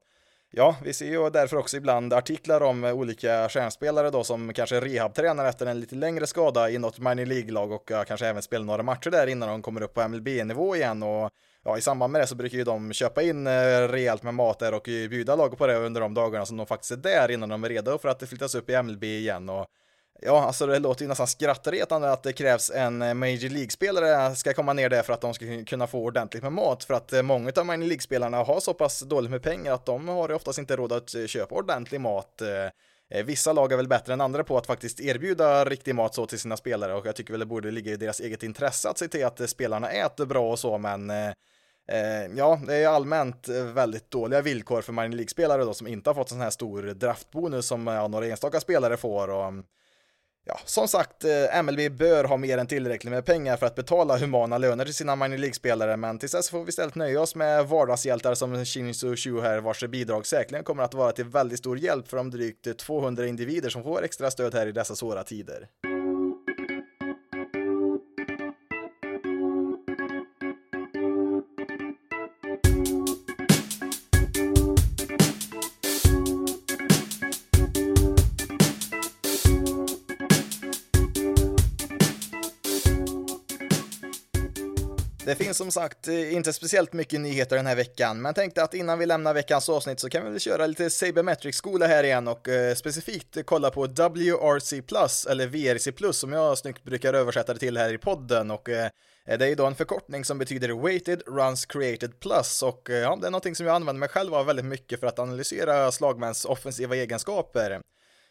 Ja, 0.55 0.77
vi 0.85 0.93
ser 0.93 1.07
ju 1.07 1.31
därför 1.31 1.57
också 1.57 1.77
ibland 1.77 2.13
artiklar 2.13 2.61
om 2.61 2.85
eh, 2.85 2.93
olika 2.93 3.49
stjärnspelare 3.49 4.11
då 4.11 4.25
som 4.25 4.53
kanske 4.53 4.81
rehabtränar 4.81 5.45
efter 5.45 5.67
en 5.67 5.81
lite 5.81 5.95
längre 5.95 6.27
skada 6.27 6.71
i 6.71 6.79
något 6.79 6.99
minor 6.99 7.27
League-lag 7.27 7.73
och 7.73 7.93
kanske 8.07 8.27
även 8.27 8.43
spelar 8.43 8.65
några 8.65 8.83
matcher 8.83 9.11
där 9.11 9.27
innan 9.27 9.49
de 9.49 9.63
kommer 9.63 9.83
upp 9.83 9.95
på 9.95 10.09
MLB-nivå 10.09 10.77
igen. 10.77 11.03
Och 11.03 11.31
ja, 11.65 11.79
i 11.79 11.81
samband 11.81 12.13
med 12.13 12.21
det 12.23 12.27
så 12.27 12.35
brukar 12.35 12.59
ju 12.59 12.65
de 12.65 12.93
köpa 12.93 13.23
in 13.23 13.47
eh, 13.47 13.89
rejält 13.89 14.23
med 14.23 14.35
mat 14.35 14.59
där 14.59 14.75
och 14.75 14.83
bjuda 14.85 15.37
lag 15.37 15.59
på 15.59 15.67
det 15.67 15.77
under 15.77 16.01
de 16.01 16.15
dagarna 16.15 16.47
som 16.47 16.57
de 16.57 16.67
faktiskt 16.67 16.93
är 16.93 16.97
där 16.97 17.31
innan 17.31 17.49
de 17.49 17.65
är 17.65 17.69
redo 17.69 17.99
för 17.99 18.09
att 18.09 18.19
det 18.19 18.27
flyttas 18.27 18.55
upp 18.55 18.71
i 18.71 18.83
MLB 18.83 19.05
igen. 19.05 19.49
Och 19.49 19.67
Ja, 20.21 20.45
alltså 20.45 20.67
det 20.67 20.79
låter 20.79 21.03
ju 21.03 21.09
nästan 21.09 21.27
skrattretande 21.27 22.13
att 22.13 22.23
det 22.23 22.33
krävs 22.33 22.71
en 22.71 23.03
eh, 23.03 23.15
Major 23.15 23.49
League-spelare 23.49 24.37
ska 24.37 24.53
komma 24.53 24.73
ner 24.73 24.89
där 24.89 25.03
för 25.03 25.13
att 25.13 25.21
de 25.21 25.35
ska 25.35 25.65
kunna 25.65 25.87
få 25.87 25.99
ordentligt 25.99 26.43
med 26.43 26.53
mat. 26.53 26.85
För 26.85 26.95
att 26.95 27.13
eh, 27.13 27.23
många 27.23 27.53
av 27.57 27.67
Major 27.67 27.85
League-spelarna 27.85 28.37
har 28.37 28.61
så 28.61 28.75
pass 28.75 29.01
dåligt 29.01 29.31
med 29.31 29.43
pengar 29.43 29.73
att 29.73 29.87
de 29.87 30.09
har 30.09 30.33
oftast 30.33 30.59
inte 30.59 30.77
råd 30.77 30.93
att 30.93 31.15
eh, 31.15 31.27
köpa 31.27 31.55
ordentlig 31.55 32.01
mat. 32.01 32.43
Vissa 33.25 33.53
lag 33.53 33.73
är 33.73 33.77
väl 33.77 33.89
bättre 33.89 34.13
än 34.13 34.21
andra 34.21 34.45
på 34.45 34.59
att 34.59 34.67
faktiskt 34.67 35.01
erbjuda 35.01 35.65
riktig 35.65 35.95
mat 35.95 36.15
så 36.15 36.27
till 36.27 36.39
sina 36.39 36.57
spelare 36.57 36.95
och 36.95 37.07
jag 37.07 37.17
tycker 37.17 37.33
väl 37.33 37.41
det 37.41 37.47
borde 37.47 37.71
ligga 37.71 37.93
i 37.93 37.97
deras 37.97 38.21
eget 38.21 38.43
intresse 38.43 38.89
att 38.89 38.99
se 38.99 39.09
till 39.09 39.27
att 39.27 39.51
spelarna 39.51 39.91
äter 39.91 40.27
bra 40.27 40.51
och 40.51 40.59
så, 40.59 40.79
men 40.79 41.13
ja, 42.37 42.61
det 42.67 42.75
är 42.75 42.89
allmänt 42.89 43.49
väldigt 43.49 44.11
dåliga 44.11 44.41
villkor 44.41 44.83
för 44.83 44.93
Minor 44.93 45.17
League-spelare 45.17 45.65
då 45.65 45.75
som 45.75 45.87
inte 45.87 46.11
har 46.11 46.15
fått 46.15 46.29
sån 46.29 46.41
här 46.41 46.51
stor 46.51 46.83
draftbonus 46.83 47.67
som 47.67 47.87
ja, 47.87 48.09
några 48.09 48.27
enstaka 48.27 48.61
spelare 48.61 48.97
får 48.97 49.31
och 49.31 49.45
mm, 49.45 49.65
Ja, 50.45 50.59
som 50.65 50.89
sagt, 50.89 51.25
eh, 51.25 51.63
MLB 51.63 51.91
bör 51.91 52.25
ha 52.25 52.37
mer 52.37 52.59
än 52.59 52.67
tillräckligt 52.67 53.11
med 53.11 53.25
pengar 53.25 53.57
för 53.57 53.67
att 53.67 53.75
betala 53.75 54.19
humana 54.19 54.59
löner 54.59 54.85
till 54.85 54.95
sina 54.95 55.17
minor 55.17 55.39
League-spelare, 55.39 55.97
men 55.97 56.19
tills 56.19 56.33
dess 56.33 56.51
får 56.51 56.65
vi 56.65 56.69
istället 56.69 56.95
nöja 56.95 57.21
oss 57.21 57.35
med 57.35 57.69
vardagshjältar 57.69 58.35
som 58.35 58.65
Shinsu 58.65 59.17
Shu 59.17 59.41
här, 59.41 59.61
vars 59.61 59.85
bidrag 59.85 60.27
säkerligen 60.27 60.65
kommer 60.65 60.83
att 60.83 60.95
vara 60.95 61.13
till 61.13 61.25
väldigt 61.25 61.59
stor 61.59 61.79
hjälp 61.79 62.09
för 62.09 62.17
de 62.17 62.31
drygt 62.31 62.79
200 62.79 63.27
individer 63.27 63.71
som 63.71 63.83
får 63.83 64.05
extra 64.05 64.31
stöd 64.31 64.55
här 64.55 64.67
i 64.67 64.73
dessa 64.73 64.95
svåra 64.95 65.25
tider. 65.25 65.69
Det 85.25 85.35
finns 85.35 85.57
som 85.57 85.71
sagt 85.71 86.09
eh, 86.09 86.35
inte 86.35 86.53
speciellt 86.53 86.93
mycket 86.93 87.21
nyheter 87.21 87.57
den 87.57 87.67
här 87.67 87.77
veckan, 87.77 88.23
men 88.23 88.35
tänkte 88.35 88.63
att 88.63 88.75
innan 88.75 88.99
vi 88.99 89.07
lämnar 89.07 89.35
veckans 89.35 89.69
avsnitt 89.69 90.01
så 90.01 90.09
kan 90.09 90.25
vi 90.25 90.31
väl 90.31 90.41
köra 90.41 90.67
lite 90.67 90.91
Sabermetrics-skola 90.91 91.87
här 91.87 92.05
igen 92.05 92.29
och 92.29 92.49
eh, 92.49 92.75
specifikt 92.75 93.37
kolla 93.45 93.71
på 93.71 93.83
WRC 93.83 94.73
eller 95.31 95.47
VRC 95.47 96.19
som 96.19 96.33
jag 96.33 96.59
snyggt 96.59 96.85
brukar 96.85 97.15
översätta 97.15 97.53
det 97.53 97.59
till 97.59 97.77
här 97.77 97.95
i 97.95 97.99
podden 97.99 98.51
och 98.51 98.69
eh, 98.69 98.89
Eh, 99.25 99.39
det 99.39 99.45
är 99.45 99.49
ju 99.49 99.55
då 99.55 99.67
en 99.67 99.75
förkortning 99.75 100.25
som 100.25 100.39
betyder 100.39 100.83
Weighted 100.83 101.23
Runs 101.27 101.67
Created 101.67 102.21
Plus 102.21 102.63
och 102.63 102.91
eh, 102.91 102.97
ja, 102.97 103.19
det 103.21 103.27
är 103.27 103.31
någonting 103.31 103.55
som 103.55 103.67
jag 103.67 103.75
använder 103.75 104.01
mig 104.01 104.09
själv 104.09 104.35
av 104.35 104.47
väldigt 104.47 104.65
mycket 104.65 105.01
för 105.01 105.07
att 105.07 105.19
analysera 105.19 105.93
slagmäns 105.93 106.45
offensiva 106.45 106.97
egenskaper. 106.97 107.81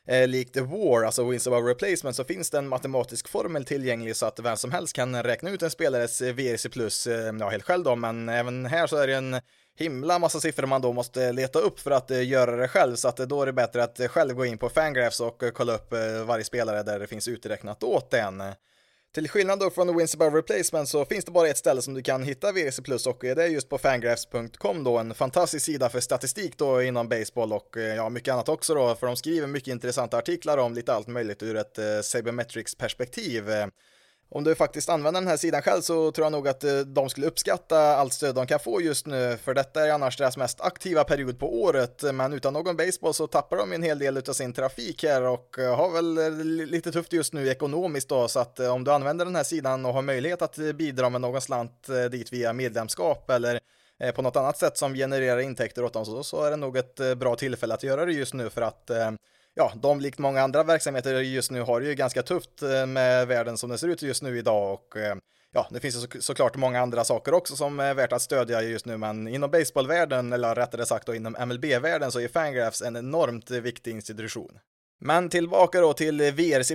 Eh, 0.08 0.27
likt 0.27 0.58
War, 0.58 1.03
alltså 1.03 1.29
Wins 1.29 1.48
above 1.48 1.70
replacement, 1.70 2.15
så 2.15 2.24
finns 2.24 2.50
det 2.50 2.58
en 2.58 2.67
matematisk 2.67 3.27
formel 3.27 3.65
tillgänglig 3.65 4.15
så 4.15 4.25
att 4.25 4.39
vem 4.39 4.58
som 4.58 4.72
helst 4.72 4.93
kan 4.93 5.24
räkna 5.24 5.50
ut 5.50 5.62
en 5.62 5.72
spelares 5.72 6.22
eh, 6.22 6.34
VRC 6.34 6.70
plus, 6.70 7.08
eh, 7.08 7.34
ja 7.39 7.50
helt 7.50 7.63
själv 7.63 7.84
då, 7.84 7.96
men 7.96 8.29
även 8.29 8.65
här 8.65 8.88
så 8.88 8.98
är 8.98 9.08
det 9.08 9.15
en 9.15 9.41
himla 9.77 10.20
massa 10.20 10.39
siffror 10.39 10.67
man 10.67 10.81
då 10.81 10.93
måste 10.93 11.31
leta 11.31 11.60
upp 11.60 11.79
för 11.79 11.91
att 11.91 12.12
eh, 12.12 12.27
göra 12.27 12.55
det 12.55 12.67
själv, 12.67 12.96
så 12.96 13.08
att 13.08 13.20
eh, 13.20 13.25
då 13.25 13.41
är 13.41 13.46
det 13.46 13.53
bättre 13.53 13.84
att 13.84 14.00
själv 14.12 14.34
gå 14.34 14.46
in 14.46 14.58
på 14.58 14.70
Fangraphs 14.70 15.20
och 15.20 15.43
eh, 15.43 15.51
kolla 15.51 15.75
upp 15.75 15.93
varje 16.25 16.43
spelare 16.43 16.84
där 16.84 17.00
det 17.00 17.08
finns 17.08 17.27
uträknat 17.27 17.84
åt 17.84 18.13
en. 18.13 18.43
Till 19.13 19.30
skillnad 19.30 19.60
då 19.60 19.70
från 19.70 19.98
Wins 19.98 20.15
above 20.15 20.38
replacement 20.38 20.89
så 20.89 21.06
finns 21.06 21.25
det 21.25 21.32
bara 21.32 21.48
ett 21.48 21.58
ställe 21.58 21.82
som 21.82 21.94
du 21.94 22.01
kan 22.01 22.24
hitta 22.24 22.51
VRC 22.51 22.82
Plus 22.82 23.08
och 23.08 23.18
det 23.22 23.44
är 23.44 23.48
just 23.48 23.70
på 23.70 23.77
fangraphs.com 23.77 24.84
då, 24.84 24.98
en 24.98 25.13
fantastisk 25.13 25.65
sida 25.65 25.89
för 25.89 26.00
statistik 26.00 26.58
då 26.58 26.82
inom 26.82 27.10
baseball 27.10 27.53
och 27.53 27.77
eh, 27.77 27.96
ja, 27.96 28.10
mycket 28.10 28.34
annat 28.34 28.50
också 28.50 28.75
då, 28.75 28.96
för 28.96 29.08
de 29.08 29.15
skriver 29.15 29.48
mycket 29.48 29.72
intressanta 29.72 30.18
artiklar 30.18 30.58
om 30.58 30.74
lite 30.74 30.94
allt 30.94 31.08
möjligt 31.08 31.44
ur 31.44 31.56
ett 31.56 31.77
eh, 31.77 32.01
sabermetrics 32.03 32.75
perspektiv 32.75 33.50
om 34.33 34.43
du 34.43 34.55
faktiskt 34.55 34.89
använder 34.89 35.21
den 35.21 35.27
här 35.27 35.38
sidan 35.38 35.61
själv 35.61 35.81
så 35.81 36.11
tror 36.11 36.25
jag 36.25 36.31
nog 36.31 36.47
att 36.47 36.63
eh, 36.63 36.79
de 36.79 37.09
skulle 37.09 37.27
uppskatta 37.27 37.79
allt 37.79 38.13
stöd 38.13 38.35
de 38.35 38.47
kan 38.47 38.59
få 38.59 38.81
just 38.81 39.05
nu, 39.05 39.38
för 39.43 39.53
detta 39.53 39.88
är 39.88 39.91
annars 39.91 40.17
deras 40.17 40.38
mest 40.38 40.61
aktiva 40.61 41.03
period 41.03 41.39
på 41.39 41.61
året, 41.61 42.03
men 42.13 42.33
utan 42.33 42.53
någon 42.53 42.77
baseball 42.77 43.13
så 43.13 43.27
tappar 43.27 43.57
de 43.57 43.73
en 43.73 43.83
hel 43.83 44.00
del 44.00 44.17
av 44.17 44.33
sin 44.33 44.53
trafik 44.53 45.03
här 45.03 45.21
och 45.21 45.59
eh, 45.59 45.75
har 45.75 45.89
väl 45.91 46.17
eh, 46.17 46.45
lite 46.45 46.91
tufft 46.91 47.13
just 47.13 47.33
nu 47.33 47.47
ekonomiskt 47.50 48.09
då, 48.09 48.27
så 48.27 48.39
att 48.39 48.59
om 48.59 48.83
du 48.83 48.91
använder 48.91 49.25
den 49.25 49.35
här 49.35 49.43
sidan 49.43 49.85
och 49.85 49.93
har 49.93 50.01
möjlighet 50.01 50.41
att 50.41 50.55
bidra 50.55 51.09
med 51.09 51.21
någon 51.21 51.41
slant 51.41 51.88
dit 52.11 52.33
via 52.33 52.53
medlemskap 52.53 53.29
eller 53.29 53.59
på 54.15 54.21
något 54.21 54.35
annat 54.35 54.57
sätt 54.57 54.77
som 54.77 54.93
genererar 54.93 55.39
intäkter 55.39 55.83
åt 55.83 55.93
dem 55.93 56.23
så, 56.23 56.43
är 56.43 56.51
det 56.51 56.57
nog 56.57 56.77
ett 56.77 57.17
bra 57.17 57.35
tillfälle 57.35 57.73
att 57.73 57.83
göra 57.83 58.05
det 58.05 58.13
just 58.13 58.33
nu 58.33 58.50
för 58.50 58.61
att 58.61 58.91
ja, 59.53 59.72
de 59.75 60.00
likt 60.00 60.20
många 60.20 60.41
andra 60.41 60.63
verksamheter 60.63 61.20
just 61.22 61.51
nu 61.51 61.62
har 61.62 61.81
det 61.81 61.88
ju 61.88 61.96
ganska 61.96 62.24
tufft 62.24 62.62
eh, 62.62 62.86
med 62.86 63.27
världen 63.27 63.58
som 63.58 63.70
det 63.70 63.77
ser 63.77 63.88
ut 63.88 64.01
just 64.01 64.24
nu 64.24 64.38
idag 64.38 64.74
och 64.74 64.98
eh, 64.98 65.15
ja, 65.53 65.67
det 65.72 65.79
finns 65.79 66.08
ju 66.15 66.22
såklart 66.22 66.55
många 66.55 66.81
andra 66.81 67.03
saker 67.03 67.34
också 67.34 67.55
som 67.55 67.79
är 67.79 67.93
värt 67.93 68.13
att 68.13 68.22
stödja 68.22 68.62
just 68.62 68.86
nu, 68.86 68.98
men 68.98 69.27
inom 69.27 69.51
baseballvärlden, 69.51 70.34
eller 70.34 70.55
rättare 70.55 70.86
sagt 70.86 71.08
då 71.08 71.15
inom 71.15 71.36
MLB-världen, 71.48 72.12
så 72.12 72.20
är 72.20 72.27
Fangraphs 72.27 72.81
en 72.81 72.96
enormt 72.96 73.51
viktig 73.51 73.91
institution. 73.91 74.60
Men 75.03 75.29
tillbaka 75.29 75.81
då 75.81 75.93
till 75.93 76.22
VRC 76.22 76.72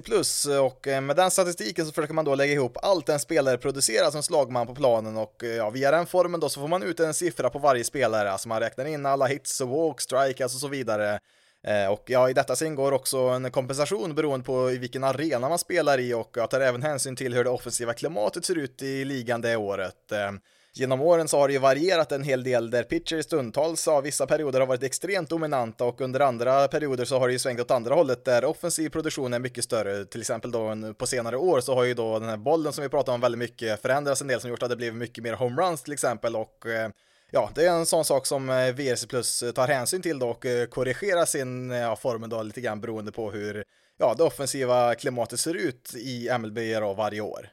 och 0.61 0.87
eh, 0.87 1.00
med 1.00 1.16
den 1.16 1.30
statistiken 1.30 1.87
så 1.87 1.92
försöker 1.92 2.14
man 2.14 2.25
då 2.25 2.35
lägga 2.35 2.52
ihop 2.52 2.76
allt 2.83 3.09
en 3.09 3.18
spelare 3.18 3.59
producerar 3.59 4.11
som 4.11 4.23
slagman 4.23 4.66
på 4.66 4.75
planen 4.75 5.16
och 5.16 5.42
ja, 5.56 5.71
via 5.71 5.90
den 5.90 6.06
formen 6.06 6.40
då 6.40 6.49
så 6.49 6.61
får 6.61 6.68
man 6.68 6.83
ut 6.83 7.00
en 7.00 7.14
siffra 7.14 7.50
på 7.50 7.59
varje 7.59 7.85
spelare, 7.85 8.33
alltså 8.33 8.49
man 8.49 8.61
räknar 8.61 8.85
in 8.85 9.06
alla 9.06 9.26
hits 9.26 9.61
och 9.61 9.68
walk, 9.68 10.00
strikes 10.00 10.54
och 10.54 10.61
så 10.61 10.68
vidare 10.68 11.21
Eh, 11.66 11.87
och 11.87 12.02
ja, 12.06 12.30
i 12.30 12.32
detta 12.32 12.56
så 12.56 12.64
ingår 12.64 12.92
också 12.92 13.18
en 13.18 13.50
kompensation 13.50 14.14
beroende 14.14 14.46
på 14.46 14.70
i 14.70 14.78
vilken 14.78 15.04
arena 15.04 15.49
man 15.49 15.58
spelar 15.58 16.00
i 16.00 16.14
och 16.14 16.30
jag 16.37 16.50
tar 16.50 16.61
även 16.61 16.82
hänsyn 16.82 17.16
till 17.16 17.35
hur 17.35 17.44
det 17.44 17.50
offensiva 17.50 17.92
klimatet 17.92 18.44
ser 18.44 18.58
ut 18.58 18.82
i 18.82 19.04
ligan 19.04 19.40
det 19.40 19.56
året. 19.56 20.12
Eh, 20.12 20.32
genom 20.75 21.00
åren 21.00 21.28
så 21.28 21.38
har 21.38 21.49
det 21.49 21.54
ju 21.54 21.61
varierat 21.61 22.12
en 22.12 22.23
hel 22.23 22.44
del 22.44 22.70
där 22.70 22.82
pitcher 22.82 23.23
stundtals 23.23 23.88
av 23.88 24.02
vissa 24.02 24.26
perioder 24.26 24.61
har 24.61 24.66
varit 24.66 24.82
extremt 24.82 25.30
dominanta 25.30 25.85
och 25.85 26.00
under 26.00 26.20
andra 26.20 26.68
perioder 26.68 27.04
så 27.04 27.18
har 27.18 27.26
det 27.26 27.32
ju 27.32 27.38
svängt 27.38 27.61
åt 27.61 27.70
andra 27.70 27.94
hållet 27.94 28.25
där 28.25 28.44
offensiv 28.44 28.88
produktion 28.88 29.35
är 29.35 29.38
mycket 29.38 29.64
större. 29.64 30.04
Till 30.04 30.20
exempel 30.20 30.50
då 30.50 30.94
på 30.99 31.06
senare 31.06 31.37
år 31.37 31.61
så 31.61 31.75
har 31.75 31.85
ju 31.85 31.94
då 31.94 32.18
den 32.18 32.28
här 32.28 32.37
bollen 32.37 32.73
som 32.73 32.82
vi 32.82 32.88
pratar 32.88 33.12
om 33.12 33.20
väldigt 33.20 33.38
mycket 33.38 33.82
förändrats 33.82 34.20
en 34.20 34.28
del 34.28 34.40
som 34.40 34.50
gjort 34.50 34.62
att 34.62 34.70
det 34.70 34.76
blivit 34.76 34.99
mycket 34.99 35.25
mer 35.25 35.32
homeruns 35.32 35.82
till 35.82 35.92
exempel 35.92 36.37
och 36.37 36.66
eh, 36.66 36.90
ja, 37.30 37.50
det 37.54 37.66
är 37.66 37.71
en 37.71 37.87
sån 37.87 38.04
sak 38.04 38.26
som 38.26 38.50
eh, 38.50 38.73
VRC 38.75 39.06
Plus 39.06 39.45
tar 39.54 39.68
hänsyn 39.68 40.02
till 40.02 40.18
då 40.18 40.28
och 40.28 40.47
eh, 40.47 40.66
korrigerar 40.66 41.25
sin 41.25 41.71
eh, 41.71 41.78
ja, 41.78 41.97
form 41.97 42.28
då 42.28 42.42
lite 42.42 42.61
grann 42.61 42.80
beroende 42.80 43.12
på 43.12 43.30
hur 43.30 43.64
ja, 43.99 44.14
det 44.16 44.23
offensiva 44.23 44.95
klimatet 44.95 45.40
ser 45.40 45.54
ut 45.54 45.95
i 45.95 46.28
MLB 46.38 46.59
då 46.80 46.95
varje 46.95 47.21
år. 47.21 47.49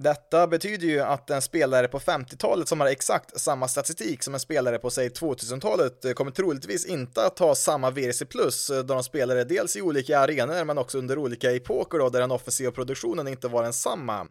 Detta 0.00 0.46
betyder 0.46 0.86
ju 0.86 1.00
att 1.00 1.30
en 1.30 1.42
spelare 1.42 1.88
på 1.88 1.98
50-talet 1.98 2.68
som 2.68 2.80
har 2.80 2.86
exakt 2.86 3.40
samma 3.40 3.68
statistik 3.68 4.22
som 4.22 4.34
en 4.34 4.40
spelare 4.40 4.78
på 4.78 4.90
säg 4.90 5.08
2000-talet 5.08 6.16
kommer 6.16 6.30
troligtvis 6.30 6.86
inte 6.86 7.26
att 7.26 7.38
ha 7.38 7.54
samma 7.54 7.90
VRC 7.90 8.24
plus 8.24 8.68
då 8.68 8.82
de 8.82 9.04
spelade 9.04 9.44
dels 9.44 9.76
i 9.76 9.82
olika 9.82 10.18
arenor 10.18 10.64
men 10.64 10.78
också 10.78 10.98
under 10.98 11.18
olika 11.18 11.52
epoker 11.52 11.98
då 11.98 12.08
där 12.08 12.20
den 12.20 12.30
offensiva 12.30 12.70
produktionen 12.70 13.28
inte 13.28 13.48
var 13.48 13.62
densamma. 13.62 14.26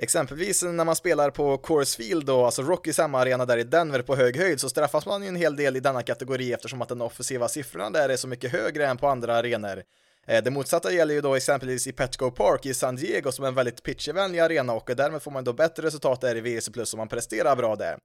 Exempelvis 0.00 0.62
när 0.62 0.84
man 0.84 0.96
spelar 0.96 1.30
på 1.30 1.58
Coors 1.58 1.96
Field 1.96 2.26
då, 2.26 2.44
alltså 2.44 2.62
Rockies 2.62 2.98
hemmaarena 2.98 3.46
där 3.46 3.58
i 3.58 3.64
Denver 3.64 4.02
på 4.02 4.16
hög 4.16 4.36
höjd 4.36 4.60
så 4.60 4.68
straffas 4.68 5.06
man 5.06 5.22
ju 5.22 5.28
en 5.28 5.36
hel 5.36 5.56
del 5.56 5.76
i 5.76 5.80
denna 5.80 6.02
kategori 6.02 6.52
eftersom 6.52 6.82
att 6.82 6.88
den 6.88 7.00
offensiva 7.00 7.48
siffrorna 7.48 7.90
där 7.90 8.08
är 8.08 8.16
så 8.16 8.28
mycket 8.28 8.52
högre 8.52 8.86
än 8.86 8.96
på 8.96 9.08
andra 9.08 9.36
arenor. 9.36 9.82
Eh, 10.26 10.42
det 10.42 10.50
motsatta 10.50 10.92
gäller 10.92 11.14
ju 11.14 11.20
då 11.20 11.34
exempelvis 11.34 11.86
i 11.86 11.92
Petco 11.92 12.30
Park 12.30 12.66
i 12.66 12.74
San 12.74 12.96
Diego 12.96 13.32
som 13.32 13.44
är 13.44 13.48
en 13.48 13.54
väldigt 13.54 13.82
pitchervänlig 13.82 14.38
arena 14.38 14.72
och 14.72 14.90
därmed 14.96 15.22
får 15.22 15.30
man 15.30 15.44
då 15.44 15.52
bättre 15.52 15.86
resultat 15.86 16.20
där 16.20 16.36
i 16.36 16.40
VRC 16.40 16.70
plus 16.72 16.94
om 16.94 16.98
man 16.98 17.08
presterar 17.08 17.56
bra 17.56 17.76
där. 17.76 17.98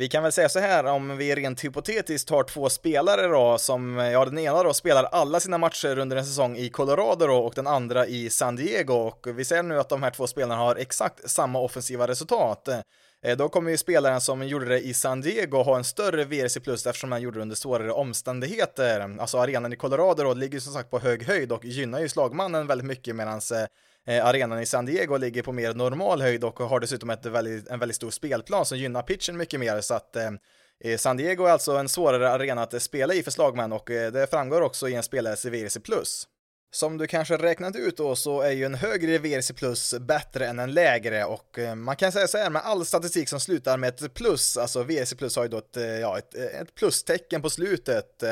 Vi 0.00 0.08
kan 0.08 0.22
väl 0.22 0.32
säga 0.32 0.48
så 0.48 0.58
här 0.58 0.84
om 0.84 1.16
vi 1.16 1.34
rent 1.34 1.64
hypotetiskt 1.64 2.30
har 2.30 2.44
två 2.44 2.68
spelare 2.68 3.26
då 3.26 3.58
som, 3.58 3.96
ja 3.96 4.24
den 4.24 4.38
ena 4.38 4.62
då 4.62 4.74
spelar 4.74 5.04
alla 5.04 5.40
sina 5.40 5.58
matcher 5.58 5.98
under 5.98 6.16
en 6.16 6.26
säsong 6.26 6.56
i 6.56 6.68
Colorado 6.68 7.26
då 7.26 7.36
och 7.36 7.54
den 7.54 7.66
andra 7.66 8.06
i 8.06 8.30
San 8.30 8.56
Diego 8.56 8.94
och 8.94 9.26
vi 9.26 9.44
ser 9.44 9.62
nu 9.62 9.80
att 9.80 9.88
de 9.88 10.02
här 10.02 10.10
två 10.10 10.26
spelarna 10.26 10.56
har 10.56 10.76
exakt 10.76 11.30
samma 11.30 11.58
offensiva 11.58 12.08
resultat. 12.08 12.68
Eh, 13.22 13.36
då 13.36 13.48
kommer 13.48 13.70
ju 13.70 13.76
spelaren 13.76 14.20
som 14.20 14.46
gjorde 14.46 14.66
det 14.66 14.80
i 14.80 14.94
San 14.94 15.20
Diego 15.20 15.62
ha 15.62 15.76
en 15.76 15.84
större 15.84 16.24
VRC 16.24 16.60
plus 16.60 16.86
eftersom 16.86 17.12
han 17.12 17.22
gjorde 17.22 17.38
det 17.38 17.42
under 17.42 17.56
svårare 17.56 17.92
omständigheter. 17.92 19.16
Alltså 19.20 19.38
arenan 19.38 19.72
i 19.72 19.76
Colorado 19.76 20.22
då 20.22 20.34
ligger 20.34 20.60
som 20.60 20.72
sagt 20.72 20.90
på 20.90 20.98
hög 20.98 21.22
höjd 21.22 21.52
och 21.52 21.64
gynnar 21.64 22.00
ju 22.00 22.08
slagmannen 22.08 22.66
väldigt 22.66 22.86
mycket 22.86 23.16
medan 23.16 23.40
eh, 24.06 24.16
eh, 24.16 24.26
arenan 24.26 24.60
i 24.60 24.66
San 24.66 24.86
Diego 24.86 25.16
ligger 25.16 25.42
på 25.42 25.52
mer 25.52 25.74
normal 25.74 26.22
höjd 26.22 26.44
och 26.44 26.58
har 26.58 26.80
dessutom 26.80 27.10
ett 27.10 27.26
väldigt, 27.26 27.68
en 27.68 27.78
väldigt 27.78 27.96
stor 27.96 28.10
spelplan 28.10 28.66
som 28.66 28.78
gynnar 28.78 29.02
pitchen 29.02 29.36
mycket 29.36 29.60
mer 29.60 29.80
så 29.80 29.94
att 29.94 30.16
San 30.98 31.16
Diego 31.16 31.44
är 31.44 31.50
alltså 31.50 31.76
en 31.76 31.88
svårare 31.88 32.30
arena 32.30 32.62
att 32.62 32.82
spela 32.82 33.14
i 33.14 33.22
för 33.22 33.30
slagmän 33.30 33.72
och 33.72 33.84
det 33.86 34.30
framgår 34.30 34.60
också 34.60 34.88
i 34.88 34.94
en 34.94 35.02
spelares 35.02 35.44
VRC+. 35.44 35.78
Som 36.72 36.98
du 36.98 37.06
kanske 37.06 37.36
räknat 37.36 37.76
ut 37.76 37.96
då 37.96 38.16
så 38.16 38.40
är 38.40 38.50
ju 38.50 38.64
en 38.64 38.74
högre 38.74 39.18
VRC 39.18 39.52
plus 39.52 39.94
bättre 40.00 40.46
än 40.46 40.58
en 40.58 40.72
lägre. 40.72 41.24
Och 41.24 41.58
eh, 41.58 41.74
man 41.74 41.96
kan 41.96 42.12
säga 42.12 42.28
så 42.28 42.38
här 42.38 42.50
med 42.50 42.62
all 42.62 42.86
statistik 42.86 43.28
som 43.28 43.40
slutar 43.40 43.76
med 43.76 43.88
ett 43.88 44.14
plus, 44.14 44.56
alltså 44.56 44.82
VRC 44.82 45.14
plus 45.14 45.36
har 45.36 45.42
ju 45.42 45.48
då 45.48 45.58
ett, 45.58 45.76
eh, 45.76 45.84
ja, 45.84 46.18
ett, 46.18 46.34
eh, 46.34 46.60
ett 46.60 46.74
plustecken 46.74 47.42
på 47.42 47.50
slutet. 47.50 48.22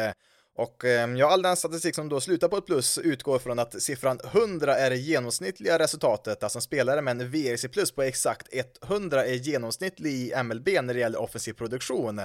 Och 0.57 0.85
ja, 1.16 1.30
all 1.30 1.42
den 1.42 1.57
statistik 1.57 1.95
som 1.95 2.09
då 2.09 2.21
slutar 2.21 2.49
på 2.49 2.57
ett 2.57 2.66
plus 2.66 2.99
utgår 2.99 3.38
från 3.38 3.59
att 3.59 3.83
siffran 3.83 4.21
100 4.33 4.76
är 4.76 4.90
det 4.90 4.97
genomsnittliga 4.97 5.78
resultatet, 5.78 6.42
alltså 6.42 6.59
en 6.59 6.62
spelare 6.62 7.02
med 7.02 7.21
en 7.21 7.30
VRC 7.30 7.68
plus 7.68 7.92
på 7.92 8.02
exakt 8.02 8.49
100 8.83 9.26
är 9.26 9.35
genomsnittlig 9.35 10.12
i 10.12 10.42
MLB 10.42 10.68
när 10.83 10.95
det 10.95 11.00
gäller 11.00 11.21
offensiv 11.21 11.52
produktion. 11.52 12.21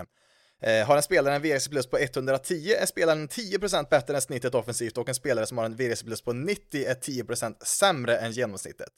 Eh, 0.64 0.86
har 0.88 0.96
en 0.96 1.04
spelare 1.04 1.36
en 1.36 1.42
VRC 1.42 1.70
plus 1.70 1.88
på 1.88 1.98
110 1.98 2.76
är 2.80 2.86
spelaren 2.86 3.28
10% 3.28 3.90
bättre 3.90 4.16
än 4.16 4.22
snittet 4.22 4.56
offensivt 4.56 4.98
och 4.98 5.10
en 5.10 5.16
spelare 5.16 5.46
som 5.46 5.58
har 5.58 5.66
en 5.66 5.76
VRC 5.76 6.04
plus 6.04 6.22
på 6.22 6.34
90 6.34 6.86
är 6.86 6.96
10% 6.96 7.64
sämre 7.64 8.18
än 8.18 8.32
genomsnittet. 8.32 8.90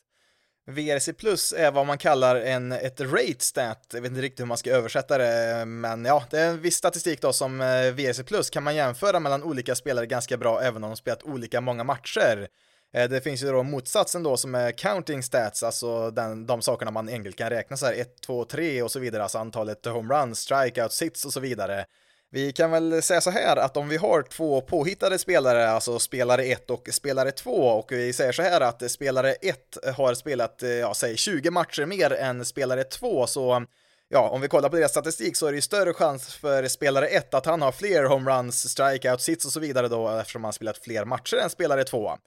VRC 0.68 1.14
Plus 1.14 1.54
är 1.54 1.72
vad 1.72 1.86
man 1.86 1.98
kallar 1.98 2.36
en, 2.36 2.72
ett 2.72 3.02
rate 3.02 3.40
stat, 3.40 3.88
jag 3.94 4.02
vet 4.02 4.10
inte 4.10 4.22
riktigt 4.22 4.40
hur 4.40 4.46
man 4.46 4.58
ska 4.58 4.72
översätta 4.72 5.18
det, 5.18 5.66
men 5.66 6.06
ja, 6.06 6.24
det 6.30 6.40
är 6.40 6.50
en 6.50 6.62
viss 6.62 6.76
statistik 6.76 7.22
då 7.22 7.34
som 7.34 7.62
eh, 7.62 7.92
VRC 7.92 8.24
Plus 8.24 8.50
kan 8.50 8.64
man 8.64 8.76
jämföra 8.76 9.20
mellan 9.20 9.44
olika 9.44 9.76
spelare 9.76 10.06
ganska 10.06 10.38
bra 10.38 10.62
även 10.62 10.84
om 10.84 10.90
de 10.90 10.98
spelat 10.98 11.24
olika 11.24 11.62
många 11.62 11.84
matcher. 11.84 12.48
Eh, 12.96 13.10
det 13.10 13.22
finns 13.22 13.44
ju 13.44 13.52
då 13.52 13.64
motsatsen 13.64 14.24
då 14.24 14.38
som 14.38 14.56
är 14.56 14.72
counting 14.72 15.24
stats, 15.24 15.64
alltså 15.64 16.12
den, 16.12 16.46
de 16.46 16.62
sakerna 16.62 16.92
man 16.92 17.10
enkelt 17.10 17.36
kan 17.36 17.50
räkna 17.50 17.78
så 17.78 17.86
här 17.86 17.94
1, 17.94 18.22
2, 18.22 18.46
3 18.46 18.82
och 18.82 18.92
så 18.92 19.00
vidare, 19.00 19.24
alltså 19.24 19.38
antalet 19.38 19.86
homeruns, 19.86 20.40
strikeouts, 20.40 21.02
hits 21.02 21.26
och 21.26 21.34
så 21.34 21.40
vidare. 21.40 21.86
Vi 22.32 22.52
kan 22.52 22.72
väl 22.72 23.02
säga 23.02 23.22
så 23.22 23.30
här 23.30 23.58
att 23.58 23.78
om 23.78 23.90
vi 23.90 23.98
har 23.98 24.22
två 24.22 24.62
påhittade 24.62 25.20
spelare, 25.20 25.70
alltså 25.70 26.00
spelare 26.00 26.44
1 26.44 26.70
och 26.70 26.90
spelare 26.92 27.32
2, 27.32 27.52
och 27.52 27.92
vi 27.92 28.14
säger 28.14 28.32
så 28.32 28.42
här 28.42 28.62
att 28.62 28.92
spelare 28.92 29.34
1 29.34 29.78
har 29.96 30.14
spelat, 30.14 30.64
eh, 30.64 30.70
ja, 30.70 30.94
säg 30.94 31.18
20 31.18 31.52
matcher 31.52 31.86
mer 31.86 32.14
än 32.14 32.46
spelare 32.46 32.84
2, 32.84 33.28
så 33.28 33.66
ja, 34.10 34.30
om 34.30 34.42
vi 34.42 34.48
kollar 34.48 34.70
på 34.70 34.76
deras 34.76 34.92
statistik 34.92 35.38
så 35.38 35.48
är 35.48 35.52
det 35.52 35.56
ju 35.56 35.62
större 35.62 35.94
chans 35.94 36.36
för 36.36 36.68
spelare 36.68 37.08
1 37.08 37.34
att 37.34 37.46
han 37.46 37.62
har 37.62 37.72
fler 37.72 38.04
homeruns, 38.04 38.70
strikeouts, 38.70 39.30
hits 39.30 39.46
och 39.46 39.52
så 39.52 39.60
vidare 39.60 39.88
då 39.88 40.10
eftersom 40.10 40.44
han 40.44 40.54
spelat 40.54 40.78
fler 40.78 41.06
matcher 41.06 41.38
än 41.38 41.50
spelare 41.50 41.84
2. 41.84 42.18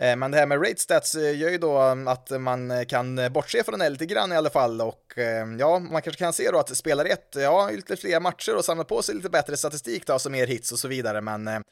Eh, 0.00 0.16
men 0.16 0.30
det 0.30 0.38
här 0.38 0.46
med 0.46 0.62
rate 0.62 0.80
stats 0.80 1.14
eh, 1.14 1.38
gör 1.38 1.50
ju 1.50 1.58
då 1.58 1.78
mm, 1.78 2.08
att 2.08 2.30
man 2.30 2.70
eh, 2.70 2.84
kan 2.84 3.32
bortse 3.32 3.64
från 3.64 3.78
det 3.78 3.88
lite 3.88 4.06
grann 4.06 4.32
i 4.32 4.36
alla 4.36 4.50
fall 4.50 4.80
och 4.80 5.12
ja, 5.58 5.78
man 5.78 6.02
kanske 6.02 6.24
kan 6.24 6.32
se 6.32 6.50
då 6.50 6.58
att 6.58 6.76
spelare 6.76 7.08
1, 7.08 7.20
ja, 7.34 7.70
lite 7.70 7.96
fler 7.96 8.20
matcher 8.20 8.56
och 8.56 8.64
samlar 8.64 8.84
på 8.84 9.02
sig 9.02 9.14
lite 9.14 9.30
bättre 9.30 9.56
statistik 9.56 10.06
då, 10.06 10.12
alltså 10.12 10.30
mer 10.30 10.46
hits 10.46 10.72
och 10.72 10.78
så 10.78 10.88
vidare, 10.88 11.20
men 11.20 11.64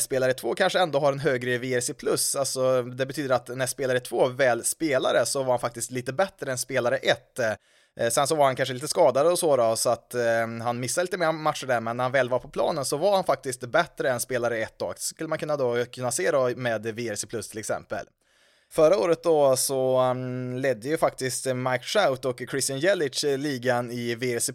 spelare 0.00 0.34
2 0.34 0.54
kanske 0.54 0.78
ändå 0.78 0.98
har 0.98 1.12
en 1.12 1.18
högre 1.18 1.58
VRC+, 1.58 2.38
alltså 2.38 2.82
det 2.82 3.06
betyder 3.06 3.34
att 3.34 3.48
när 3.48 3.66
spelare 3.66 4.00
2 4.00 4.28
väl 4.28 4.64
spelade 4.64 5.26
så 5.26 5.42
var 5.42 5.50
han 5.50 5.58
faktiskt 5.58 5.90
lite 5.90 6.12
bättre 6.12 6.50
än 6.50 6.58
spelare 6.58 6.96
1. 6.96 7.40
Eh, 7.98 8.10
sen 8.10 8.26
så 8.26 8.34
var 8.34 8.44
han 8.44 8.56
kanske 8.56 8.74
lite 8.74 8.88
skadad 8.88 9.26
och 9.26 9.38
så 9.38 9.56
då, 9.56 9.76
så 9.76 9.90
att 9.90 10.14
eh, 10.14 10.46
han 10.62 10.80
missade 10.80 11.04
lite 11.04 11.18
mer 11.18 11.32
matcher 11.32 11.66
där, 11.66 11.80
men 11.80 11.96
när 11.96 12.04
han 12.04 12.12
väl 12.12 12.28
var 12.28 12.38
på 12.38 12.48
planen 12.48 12.84
så 12.84 12.96
var 12.96 13.14
han 13.14 13.24
faktiskt 13.24 13.60
bättre 13.60 14.10
än 14.10 14.20
spelare 14.20 14.58
ett 14.58 14.78
dag. 14.78 14.98
Skulle 14.98 15.28
man 15.28 15.38
kunna 15.38 15.56
då 15.56 15.84
kunna 15.84 16.10
se 16.10 16.30
då 16.30 16.50
med 16.56 16.86
VRC 16.86 17.26
Plus 17.26 17.48
till 17.48 17.58
exempel. 17.58 18.06
Förra 18.70 18.98
året 18.98 19.22
då 19.22 19.56
så 19.56 19.98
mm, 19.98 20.56
ledde 20.56 20.88
ju 20.88 20.96
faktiskt 20.96 21.46
Mike 21.46 21.84
Trout 21.84 22.24
och 22.24 22.42
Christian 22.50 22.78
Jelic 22.78 23.22
ligan 23.22 23.90
i 23.90 24.14
VRC+, 24.14 24.48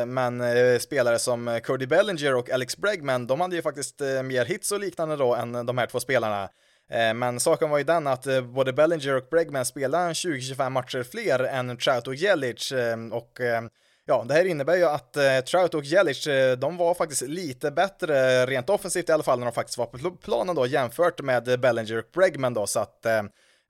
eh, 0.00 0.06
men 0.06 0.40
eh, 0.40 0.78
spelare 0.78 1.18
som 1.18 1.60
Cody 1.64 1.86
Bellinger 1.86 2.34
och 2.34 2.50
Alex 2.50 2.76
Bregman, 2.76 3.26
de 3.26 3.40
hade 3.40 3.56
ju 3.56 3.62
faktiskt 3.62 4.00
eh, 4.00 4.22
mer 4.22 4.44
hits 4.44 4.72
och 4.72 4.80
liknande 4.80 5.16
då 5.16 5.34
än 5.34 5.66
de 5.66 5.78
här 5.78 5.86
två 5.86 6.00
spelarna. 6.00 6.48
Eh, 6.90 7.14
men 7.14 7.40
saken 7.40 7.70
var 7.70 7.78
ju 7.78 7.84
den 7.84 8.06
att 8.06 8.26
eh, 8.26 8.40
både 8.40 8.72
Bellinger 8.72 9.16
och 9.16 9.26
Bregman 9.30 9.64
spelade 9.64 10.12
20-25 10.12 10.70
matcher 10.70 11.02
fler 11.02 11.38
än 11.44 11.76
Trout 11.76 12.06
och 12.06 12.14
Jelic 12.14 12.72
eh, 12.72 12.98
och 13.12 13.40
ja, 14.06 14.24
det 14.28 14.34
här 14.34 14.44
innebär 14.44 14.76
ju 14.76 14.84
att 14.84 15.16
Trout 15.46 15.74
och 15.74 15.84
Jelic, 15.84 16.28
de 16.58 16.76
var 16.76 16.94
faktiskt 16.94 17.22
lite 17.22 17.70
bättre 17.70 18.46
rent 18.46 18.70
offensivt 18.70 19.08
i 19.08 19.12
alla 19.12 19.22
fall 19.22 19.38
när 19.38 19.46
de 19.46 19.52
faktiskt 19.52 19.78
var 19.78 19.86
på 19.86 20.10
planen 20.10 20.56
då 20.56 20.66
jämfört 20.66 21.20
med 21.20 21.60
Bellinger 21.60 21.98
och 21.98 22.04
Bregman 22.12 22.54
då 22.54 22.66
så 22.66 22.80
att 22.80 23.06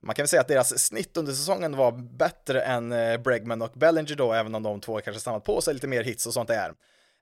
man 0.03 0.15
kan 0.15 0.23
väl 0.23 0.27
säga 0.27 0.41
att 0.41 0.47
deras 0.47 0.79
snitt 0.79 1.17
under 1.17 1.33
säsongen 1.33 1.77
var 1.77 1.91
bättre 1.91 2.61
än 2.61 2.89
Bregman 3.23 3.61
och 3.61 3.71
Bellinger 3.73 4.15
då, 4.15 4.33
även 4.33 4.55
om 4.55 4.63
de 4.63 4.81
två 4.81 4.99
kanske 4.99 5.21
samlat 5.21 5.43
på 5.43 5.61
sig 5.61 5.73
lite 5.73 5.87
mer 5.87 6.03
hits 6.03 6.27
och 6.27 6.33
sånt 6.33 6.47
där. 6.47 6.73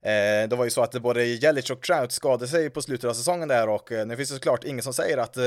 Eh, 0.06 0.50
det 0.50 0.56
var 0.56 0.66
ju 0.66 0.70
så 0.70 0.82
att 0.82 0.92
både 1.02 1.26
Jelic 1.26 1.70
och 1.70 1.82
Trout 1.82 2.12
skadade 2.12 2.48
sig 2.48 2.70
på 2.70 2.82
slutet 2.82 3.10
av 3.10 3.14
säsongen 3.14 3.48
där 3.48 3.70
och 3.70 3.92
eh, 3.92 4.06
nu 4.06 4.16
finns 4.16 4.30
det 4.30 4.36
såklart 4.36 4.64
ingen 4.64 4.84
som 4.84 4.94
säger 4.94 5.18
att 5.18 5.38
eh, 5.38 5.44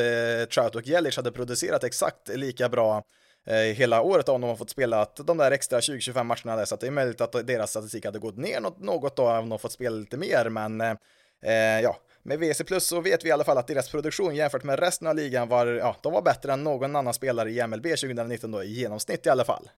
Trout 0.54 0.74
och 0.74 0.86
Jelic 0.86 1.16
hade 1.16 1.32
producerat 1.32 1.84
exakt 1.84 2.28
lika 2.28 2.68
bra 2.68 3.02
eh, 3.46 3.56
hela 3.56 4.02
året 4.02 4.28
om 4.28 4.40
de 4.40 4.46
har 4.46 4.56
fått 4.56 4.70
spela 4.70 5.06
de 5.16 5.36
där 5.36 5.50
extra 5.50 5.80
20-25 5.80 6.24
matcherna 6.24 6.56
där 6.56 6.64
så 6.64 6.74
att 6.74 6.80
det 6.80 6.86
är 6.86 6.90
möjligt 6.90 7.20
att 7.20 7.46
deras 7.46 7.70
statistik 7.70 8.04
hade 8.04 8.18
gått 8.18 8.36
ner 8.36 8.60
något 8.78 9.16
då 9.16 9.30
om 9.30 9.48
de 9.48 9.58
fått 9.58 9.72
spela 9.72 9.96
lite 9.96 10.16
mer 10.16 10.48
men 10.48 10.80
eh, 10.80 11.80
ja 11.82 11.96
med 12.22 12.38
WC 12.38 12.62
Plus 12.66 12.86
så 12.86 13.00
vet 13.00 13.24
vi 13.24 13.28
i 13.28 13.32
alla 13.32 13.44
fall 13.44 13.58
att 13.58 13.66
deras 13.66 13.90
produktion 13.90 14.34
jämfört 14.34 14.64
med 14.64 14.78
resten 14.78 15.08
av 15.08 15.16
ligan 15.16 15.48
var, 15.48 15.66
ja, 15.66 15.96
de 16.02 16.12
var 16.12 16.22
bättre 16.22 16.52
än 16.52 16.64
någon 16.64 16.96
annan 16.96 17.14
spelare 17.14 17.50
i 17.50 17.66
MLB 17.66 17.82
2019 17.82 18.50
då 18.50 18.62
i 18.62 18.72
genomsnitt 18.72 19.26
i 19.26 19.30
alla 19.30 19.44
fall. 19.44 19.68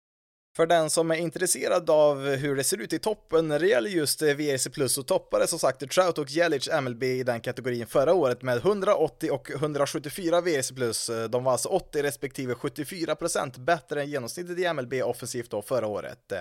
För 0.57 0.67
den 0.67 0.91
som 0.91 1.11
är 1.11 1.15
intresserad 1.15 1.91
av 1.91 2.27
hur 2.27 2.57
det 2.57 2.65
ser 2.65 2.81
ut 2.81 2.93
i 2.93 2.99
toppen 2.99 3.49
när 3.49 3.59
det 3.59 3.67
gäller 3.67 3.91
just 3.91 4.23
eh, 4.23 4.35
VRC 4.35 4.71
Plus 4.71 4.93
så 4.93 5.03
toppade 5.03 5.47
som 5.47 5.59
sagt 5.59 5.91
Trout 5.91 6.19
och 6.19 6.31
Jelic 6.31 6.69
MLB 6.83 7.03
i 7.03 7.23
den 7.23 7.41
kategorin 7.41 7.87
förra 7.87 8.15
året 8.15 8.43
med 8.43 8.57
180 8.57 9.31
och 9.31 9.51
174 9.51 10.41
VRC 10.41 10.73
Plus. 10.75 11.11
De 11.31 11.45
var 11.45 11.53
alltså 11.53 11.69
80 11.69 12.03
respektive 12.03 12.55
74 12.55 13.15
procent 13.15 13.57
bättre 13.57 14.03
än 14.03 14.11
genomsnittet 14.11 14.59
i 14.59 14.73
MLB 14.73 14.93
offensivt 15.05 15.51
då 15.51 15.63
förra 15.63 15.87
året. 15.87 16.33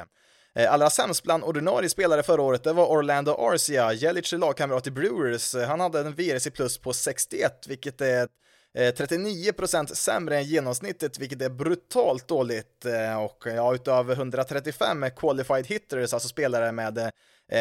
Eh, 0.56 0.74
allra 0.74 0.90
sämst 0.90 1.24
bland 1.24 1.44
ordinarie 1.44 1.90
spelare 1.90 2.24
förra 2.24 2.42
året, 2.42 2.64
det 2.64 2.74
var 2.74 2.86
Orlando 2.86 3.32
Arcia, 3.32 3.94
Jelic 3.94 4.32
lagkamrat 4.32 4.88
i 4.88 4.92
Brewers. 4.92 5.56
Han 5.56 5.80
hade 5.80 6.00
en 6.00 6.16
VRC 6.16 6.50
plus 6.50 6.78
på 6.78 6.94
61, 6.94 7.66
vilket 7.68 8.02
är 8.02 8.28
Eh, 8.76 8.94
39% 8.94 9.94
sämre 9.94 10.38
än 10.38 10.44
genomsnittet, 10.44 11.20
vilket 11.20 11.42
är 11.42 11.50
brutalt 11.50 12.28
dåligt. 12.28 12.86
Eh, 12.86 13.24
och 13.24 13.48
eh, 13.48 13.56
ja, 13.56 13.76
utav 13.76 14.12
135 14.12 15.06
qualified 15.16 15.68
hitters, 15.68 16.14
alltså 16.14 16.30
spelare 16.30 16.72
med 16.72 17.12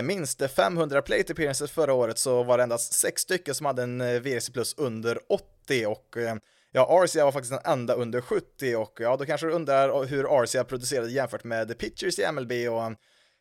minst 0.02 0.50
500 0.50 1.02
plate 1.02 1.32
appearances 1.32 1.70
förra 1.70 1.92
året, 1.92 2.18
så 2.18 2.42
var 2.42 2.58
det 2.58 2.62
endast 2.62 2.92
sex 2.92 3.22
stycken 3.22 3.54
som 3.54 3.66
hade 3.66 3.82
en 3.82 3.98
VRC 3.98 4.52
plus 4.52 4.74
under 4.78 5.18
80 5.28 5.86
och 5.86 6.16
Ja, 6.74 7.02
Arcia 7.02 7.24
var 7.24 7.32
faktiskt 7.32 7.62
den 7.62 7.72
enda 7.72 7.94
under 7.94 8.20
70 8.20 8.76
och 8.76 8.98
ja, 9.00 9.16
då 9.16 9.24
kanske 9.24 9.46
du 9.46 9.52
undrar 9.52 10.04
hur 10.04 10.40
Arcia 10.40 10.64
producerade 10.64 11.10
jämfört 11.10 11.44
med 11.44 11.78
pitchers 11.78 12.18
i 12.18 12.32
MLB 12.32 12.52
och 12.52 12.82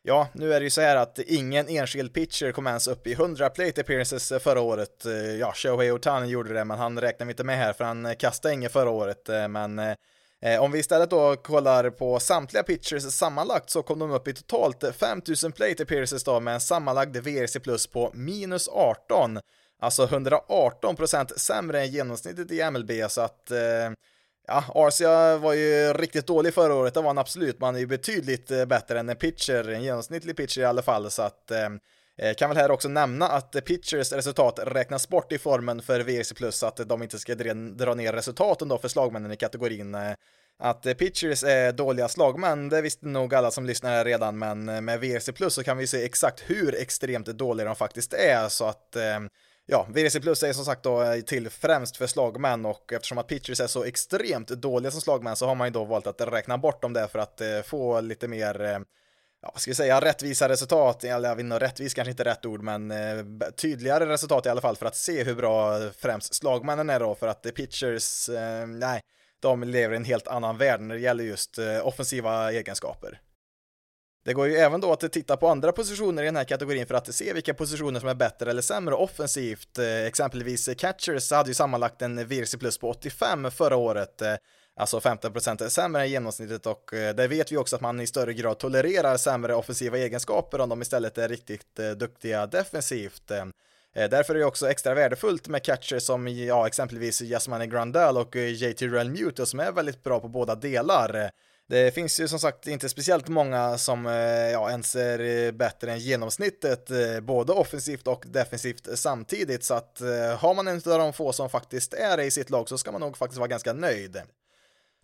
Ja, 0.04 0.28
nu 0.32 0.54
är 0.54 0.60
det 0.60 0.64
ju 0.64 0.70
så 0.70 0.80
här 0.80 0.96
att 0.96 1.18
ingen 1.18 1.68
enskild 1.68 2.14
pitcher 2.14 2.52
kom 2.52 2.66
ens 2.66 2.88
upp 2.88 3.06
i 3.06 3.12
100 3.12 3.50
plate 3.50 3.80
appearances 3.80 4.32
förra 4.42 4.60
året. 4.60 5.06
Eh, 5.06 5.12
ja, 5.12 5.52
Shohei 5.54 5.90
Otani 5.90 6.28
gjorde 6.28 6.52
det, 6.52 6.64
men 6.64 6.78
han 6.78 7.00
räknar 7.00 7.26
vi 7.26 7.30
inte 7.30 7.44
med 7.44 7.58
här 7.58 7.72
för 7.72 7.84
han 7.84 8.06
eh, 8.06 8.14
kastade 8.14 8.54
inget 8.54 8.72
förra 8.72 8.90
året. 8.90 9.28
Eh, 9.28 9.48
men 9.48 9.80
om 10.60 10.72
vi 10.72 10.78
istället 10.78 11.10
då 11.10 11.36
kollar 11.36 11.90
på 11.90 12.20
samtliga 12.20 12.62
pitchers 12.62 13.02
sammanlagt 13.02 13.70
så 13.70 13.82
kom 13.82 13.98
de 13.98 14.10
upp 14.10 14.28
i 14.28 14.34
totalt 14.34 14.84
5000 14.96 15.52
plate 15.52 15.82
appearances 15.82 16.24
då 16.24 16.40
med 16.40 16.54
en 16.54 16.60
sammanlagd 16.60 17.16
VRC 17.16 17.60
plus 17.60 17.86
på 17.86 18.10
minus 18.14 18.68
18. 18.68 19.38
Alltså 19.80 20.06
118% 20.06 21.38
sämre 21.38 21.80
än 21.80 21.90
genomsnittet 21.90 22.50
i 22.50 22.70
MLB 22.70 22.90
så 23.08 23.20
att 23.20 23.52
Ja, 24.52 24.64
Arcia 24.74 25.36
var 25.36 25.52
ju 25.52 25.92
riktigt 25.92 26.26
dålig 26.26 26.54
förra 26.54 26.74
året, 26.74 26.94
det 26.94 27.00
var 27.00 27.06
han 27.06 27.18
absolut, 27.18 27.60
man 27.60 27.74
är 27.74 27.78
ju 27.78 27.86
betydligt 27.86 28.50
eh, 28.50 28.64
bättre 28.64 29.00
än 29.00 29.08
en 29.08 29.16
pitcher, 29.16 29.68
en 29.68 29.82
genomsnittlig 29.82 30.36
pitcher 30.36 30.60
i 30.60 30.64
alla 30.64 30.82
fall, 30.82 31.10
så 31.10 31.22
att 31.22 31.50
eh, 31.50 31.68
eh, 32.18 32.34
kan 32.34 32.50
väl 32.50 32.56
här 32.56 32.70
också 32.70 32.88
nämna 32.88 33.28
att 33.28 33.64
pitchers 33.64 34.12
resultat 34.12 34.58
räknas 34.62 35.08
bort 35.08 35.32
i 35.32 35.38
formen 35.38 35.82
för 35.82 36.00
VRC 36.00 36.56
så 36.56 36.66
att 36.66 36.88
de 36.88 37.02
inte 37.02 37.18
ska 37.18 37.34
dra 37.34 37.94
ner 37.94 38.12
resultaten 38.12 38.68
då 38.68 38.78
för 38.78 38.88
slagmännen 38.88 39.32
i 39.32 39.36
kategorin. 39.36 39.94
Eh, 39.94 40.12
att 40.58 40.82
pitchers 40.98 41.44
är 41.44 41.72
dåliga 41.72 42.08
slagmän, 42.08 42.68
det 42.68 42.82
visste 42.82 43.06
nog 43.06 43.34
alla 43.34 43.50
som 43.50 43.66
lyssnar 43.66 43.90
här 43.90 44.04
redan, 44.04 44.38
men 44.38 44.84
med 44.84 45.00
VRC 45.00 45.50
så 45.50 45.62
kan 45.62 45.78
vi 45.78 45.86
se 45.86 46.04
exakt 46.04 46.40
hur 46.46 46.74
extremt 46.74 47.26
dåliga 47.26 47.66
de 47.66 47.76
faktiskt 47.76 48.12
är, 48.12 48.48
så 48.48 48.64
att 48.64 48.96
ja, 49.66 49.86
VDC 49.90 50.20
Plus 50.20 50.42
är 50.42 50.52
som 50.52 50.64
sagt 50.64 50.82
då 50.82 51.02
eh, 51.02 51.20
till 51.20 51.50
främst 51.50 51.96
för 51.96 52.06
slagmän 52.06 52.66
och 52.66 52.92
eftersom 52.92 53.18
att 53.18 53.26
pitchers 53.26 53.60
är 53.60 53.66
så 53.66 53.84
extremt 53.84 54.48
dåliga 54.48 54.90
som 54.90 55.00
slagmän 55.00 55.36
så 55.36 55.46
har 55.46 55.54
man 55.54 55.66
ju 55.66 55.72
då 55.72 55.84
valt 55.84 56.06
att 56.06 56.20
räkna 56.20 56.58
bort 56.58 56.82
dem 56.82 56.92
där 56.92 57.06
för 57.06 57.18
att 57.18 57.40
eh, 57.40 57.62
få 57.62 58.00
lite 58.00 58.28
mer 58.28 58.60
eh, 58.60 58.68
ja 58.70 58.84
ja, 59.42 59.52
ska 59.56 59.70
vi 59.70 59.74
säga 59.74 60.00
rättvisa 60.00 60.48
resultat, 60.48 61.04
eller 61.04 61.28
jag 61.28 61.36
vet 61.36 61.44
inte, 61.44 61.58
rättvis 61.58 61.94
kanske 61.94 62.10
inte 62.10 62.24
rätt 62.24 62.46
ord, 62.46 62.62
men 62.62 62.90
eh, 62.90 63.24
tydligare 63.56 64.06
resultat 64.06 64.46
i 64.46 64.48
alla 64.48 64.60
fall 64.60 64.76
för 64.76 64.86
att 64.86 64.96
se 64.96 65.24
hur 65.24 65.34
bra 65.34 65.78
främst 65.98 66.34
slagmännen 66.34 66.90
är 66.90 67.00
då, 67.00 67.14
för 67.14 67.28
att 67.28 67.54
pitchers, 67.54 68.28
eh, 68.28 68.66
nej, 68.66 69.00
de 69.40 69.62
lever 69.62 69.94
i 69.94 69.96
en 69.96 70.04
helt 70.04 70.28
annan 70.28 70.58
värld 70.58 70.80
när 70.80 70.94
det 70.94 71.00
gäller 71.00 71.24
just 71.24 71.58
eh, 71.58 71.86
offensiva 71.86 72.52
egenskaper. 72.52 73.20
Det 74.24 74.32
går 74.32 74.48
ju 74.48 74.56
även 74.56 74.80
då 74.80 74.92
att 74.92 75.12
titta 75.12 75.36
på 75.36 75.48
andra 75.48 75.72
positioner 75.72 76.22
i 76.22 76.26
den 76.26 76.36
här 76.36 76.44
kategorin 76.44 76.86
för 76.86 76.94
att 76.94 77.14
se 77.14 77.32
vilka 77.32 77.54
positioner 77.54 78.00
som 78.00 78.08
är 78.08 78.14
bättre 78.14 78.50
eller 78.50 78.62
sämre 78.62 78.94
offensivt. 78.94 79.78
Eh, 79.78 80.06
exempelvis 80.06 80.68
catchers 80.78 81.30
hade 81.30 81.50
ju 81.50 81.54
sammanlagt 81.54 82.02
en 82.02 82.28
VRC 82.28 82.56
plus 82.58 82.78
på 82.78 82.90
85 82.90 83.50
förra 83.50 83.76
året, 83.76 84.22
eh, 84.22 84.34
alltså 84.76 85.00
15% 85.00 85.68
sämre 85.68 86.02
än 86.02 86.10
genomsnittet 86.10 86.66
och 86.66 86.94
eh, 86.94 87.14
där 87.14 87.28
vet 87.28 87.52
vi 87.52 87.56
också 87.56 87.76
att 87.76 87.82
man 87.82 88.00
i 88.00 88.06
större 88.06 88.34
grad 88.34 88.58
tolererar 88.58 89.16
sämre 89.16 89.54
offensiva 89.54 89.98
egenskaper 89.98 90.60
om 90.60 90.68
de 90.68 90.82
istället 90.82 91.18
är 91.18 91.28
riktigt 91.28 91.76
duktiga 91.96 92.46
defensivt. 92.46 93.32
Därför 93.94 94.34
är 94.34 94.38
det 94.38 94.44
också 94.44 94.70
extra 94.70 94.94
värdefullt 94.94 95.48
med 95.48 95.62
catchers 95.62 96.02
som 96.02 96.28
ja, 96.28 96.66
exempelvis 96.66 97.22
Jasmine 97.22 97.66
Grandal 97.66 98.16
och 98.16 98.36
JT 98.36 98.82
Realmuto 98.82 99.46
som 99.46 99.60
är 99.60 99.72
väldigt 99.72 100.02
bra 100.02 100.20
på 100.20 100.28
båda 100.28 100.54
delar. 100.54 101.30
Det 101.72 101.94
finns 101.94 102.20
ju 102.20 102.28
som 102.28 102.38
sagt 102.38 102.66
inte 102.66 102.88
speciellt 102.88 103.28
många 103.28 103.78
som 103.78 104.06
eh, 104.06 104.12
ja, 104.52 104.70
ens 104.70 104.96
är 104.96 105.46
eh, 105.46 105.52
bättre 105.52 105.92
än 105.92 105.98
genomsnittet, 105.98 106.90
eh, 106.90 107.20
både 107.20 107.52
offensivt 107.52 108.06
och 108.06 108.24
defensivt 108.26 108.88
samtidigt, 108.94 109.64
så 109.64 109.74
att 109.74 110.00
har 110.38 110.54
man 110.54 110.68
en 110.68 110.76
av 110.76 110.98
de 110.98 111.12
få 111.12 111.32
som 111.32 111.50
faktiskt 111.50 111.94
är 111.94 112.20
i 112.20 112.30
sitt 112.30 112.50
lag 112.50 112.68
så 112.68 112.78
ska 112.78 112.92
man 112.92 113.00
nog 113.00 113.16
faktiskt 113.16 113.38
vara 113.38 113.48
ganska 113.48 113.72
nöjd. 113.72 114.22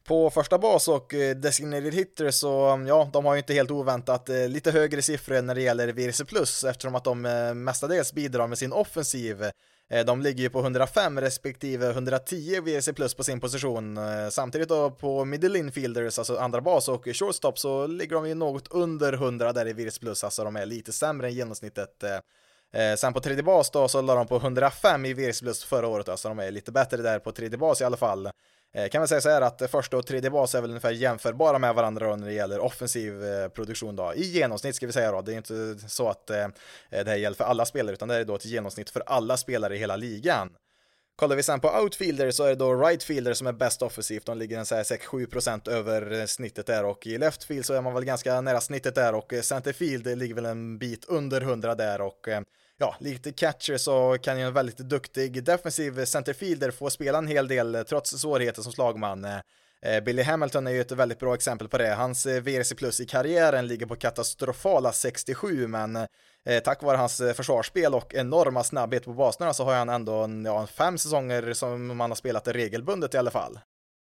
På 0.04 0.30
första 0.30 0.58
bas 0.58 0.88
och 0.88 1.14
designated 1.36 1.94
hitter 1.94 2.30
så, 2.30 2.66
mm, 2.66 2.86
ja, 2.86 3.10
de 3.12 3.24
har 3.24 3.34
ju 3.34 3.38
inte 3.38 3.54
helt 3.54 3.70
oväntat 3.70 4.28
lite 4.28 4.70
högre 4.70 5.02
siffror 5.02 5.42
när 5.42 5.54
det 5.54 5.62
gäller 5.62 5.88
VRC 5.92 6.24
plus 6.24 6.64
eftersom 6.64 6.94
att 6.94 7.04
de 7.04 7.22
mestadels 7.64 8.12
bidrar 8.12 8.46
med 8.46 8.58
sin 8.58 8.72
offensiv 8.72 9.44
Eh, 9.90 10.04
de 10.04 10.22
ligger 10.22 10.42
ju 10.42 10.50
på 10.50 10.60
105 10.60 11.20
respektive 11.20 11.90
110 11.90 12.60
WRC 12.60 12.92
plus 12.92 13.14
på 13.14 13.24
sin 13.24 13.40
position. 13.40 13.96
Eh, 13.96 14.28
samtidigt 14.30 14.68
då 14.68 14.90
på 14.90 15.24
middle 15.24 15.58
infielders, 15.58 16.18
alltså 16.18 16.36
andra 16.36 16.60
bas 16.60 16.88
och 16.88 17.08
shortstop 17.12 17.58
så 17.58 17.86
ligger 17.86 18.14
de 18.14 18.28
ju 18.28 18.34
något 18.34 18.68
under 18.68 19.12
100 19.12 19.52
där 19.52 19.68
i 19.68 19.72
WRC 19.72 19.98
plus, 19.98 20.24
alltså 20.24 20.44
de 20.44 20.56
är 20.56 20.66
lite 20.66 20.92
sämre 20.92 21.26
än 21.26 21.34
genomsnittet. 21.34 22.04
Eh, 22.72 22.94
sen 22.96 23.12
på 23.12 23.20
tredje 23.20 23.42
bas 23.42 23.70
då 23.70 23.88
så 23.88 24.02
la 24.02 24.14
de 24.14 24.26
på 24.26 24.36
105 24.36 25.04
i 25.04 25.14
WRC 25.14 25.40
plus 25.40 25.64
förra 25.64 25.88
året, 25.88 26.08
alltså 26.08 26.28
de 26.28 26.38
är 26.38 26.50
lite 26.50 26.72
bättre 26.72 26.96
där 26.96 27.18
på 27.18 27.32
tredje 27.32 27.58
bas 27.58 27.80
i 27.80 27.84
alla 27.84 27.96
fall. 27.96 28.30
Eh, 28.74 28.88
kan 28.88 29.00
man 29.00 29.08
säga 29.08 29.20
så 29.20 29.28
här 29.28 29.40
att 29.40 29.70
första 29.70 29.96
och 29.96 30.06
tredje 30.06 30.30
bas 30.30 30.54
är 30.54 30.60
väl 30.60 30.70
ungefär 30.70 30.90
jämförbara 30.90 31.58
med 31.58 31.74
varandra 31.74 32.16
när 32.16 32.26
det 32.26 32.32
gäller 32.32 32.60
offensiv 32.60 33.24
eh, 33.24 33.48
produktion 33.48 33.96
då. 33.96 34.12
I 34.14 34.22
genomsnitt 34.22 34.76
ska 34.76 34.86
vi 34.86 34.92
säga 34.92 35.12
då. 35.12 35.22
Det 35.22 35.32
är 35.32 35.36
inte 35.36 35.88
så 35.88 36.08
att 36.08 36.30
eh, 36.30 36.48
det 36.90 37.08
här 37.08 37.16
gäller 37.16 37.36
för 37.36 37.44
alla 37.44 37.64
spelare 37.64 37.94
utan 37.94 38.08
det 38.08 38.14
är 38.14 38.24
då 38.24 38.34
ett 38.34 38.44
genomsnitt 38.44 38.90
för 38.90 39.02
alla 39.06 39.36
spelare 39.36 39.76
i 39.76 39.78
hela 39.78 39.96
ligan. 39.96 40.50
Kollar 41.16 41.36
vi 41.36 41.42
sen 41.42 41.60
på 41.60 41.68
outfielder 41.68 42.30
så 42.30 42.44
är 42.44 42.48
det 42.48 42.54
då 42.54 42.74
rightfielder 42.74 43.34
som 43.34 43.46
är 43.46 43.52
bäst 43.52 43.82
offensivt, 43.82 44.26
de 44.26 44.38
ligger 44.38 44.58
en 44.58 44.64
6-7% 44.64 45.70
över 45.70 46.26
snittet 46.26 46.66
där 46.66 46.84
och 46.84 47.06
i 47.06 47.18
leftfield 47.18 47.66
så 47.66 47.74
är 47.74 47.80
man 47.80 47.94
väl 47.94 48.04
ganska 48.04 48.40
nära 48.40 48.60
snittet 48.60 48.94
där 48.94 49.14
och 49.14 49.32
centerfield 49.42 50.18
ligger 50.18 50.34
väl 50.34 50.46
en 50.46 50.78
bit 50.78 51.04
under 51.04 51.40
100 51.40 51.74
där 51.74 52.00
och 52.00 52.28
ja, 52.78 52.96
lite 53.00 53.32
catcher 53.32 53.76
så 53.76 54.18
kan 54.22 54.38
ju 54.38 54.44
en 54.44 54.52
väldigt 54.52 54.78
duktig 54.78 55.44
defensiv 55.44 56.04
centerfielder 56.04 56.70
få 56.70 56.90
spela 56.90 57.18
en 57.18 57.28
hel 57.28 57.48
del 57.48 57.74
eh, 57.74 57.82
trots 57.82 58.10
svårigheter 58.10 58.62
som 58.62 58.72
slagman. 58.72 59.24
Eh, 59.24 59.40
eh, 59.82 60.04
Billy 60.04 60.22
Hamilton 60.22 60.66
är 60.66 60.70
ju 60.70 60.80
ett 60.80 60.92
väldigt 60.92 61.18
bra 61.18 61.34
exempel 61.34 61.68
på 61.68 61.78
det. 61.78 61.94
Hans 61.94 62.26
VRC 62.26 62.74
plus 62.74 63.00
i 63.00 63.06
karriären 63.06 63.66
ligger 63.66 63.86
på 63.86 63.96
katastrofala 63.96 64.92
67, 64.92 65.66
men 65.66 66.06
tack 66.64 66.82
vare 66.82 66.96
hans 66.96 67.22
försvarsspel 67.34 67.94
och 67.94 68.14
enorma 68.14 68.64
snabbhet 68.64 69.04
på 69.04 69.12
baserna 69.12 69.54
så 69.54 69.64
har 69.64 69.74
han 69.74 69.88
ändå 69.88 70.28
ja, 70.44 70.66
fem 70.66 70.98
säsonger 70.98 71.52
som 71.52 71.96
man 71.96 72.10
har 72.10 72.16
spelat 72.16 72.48
regelbundet 72.48 73.14
i 73.14 73.18
alla 73.18 73.30
fall. 73.30 73.58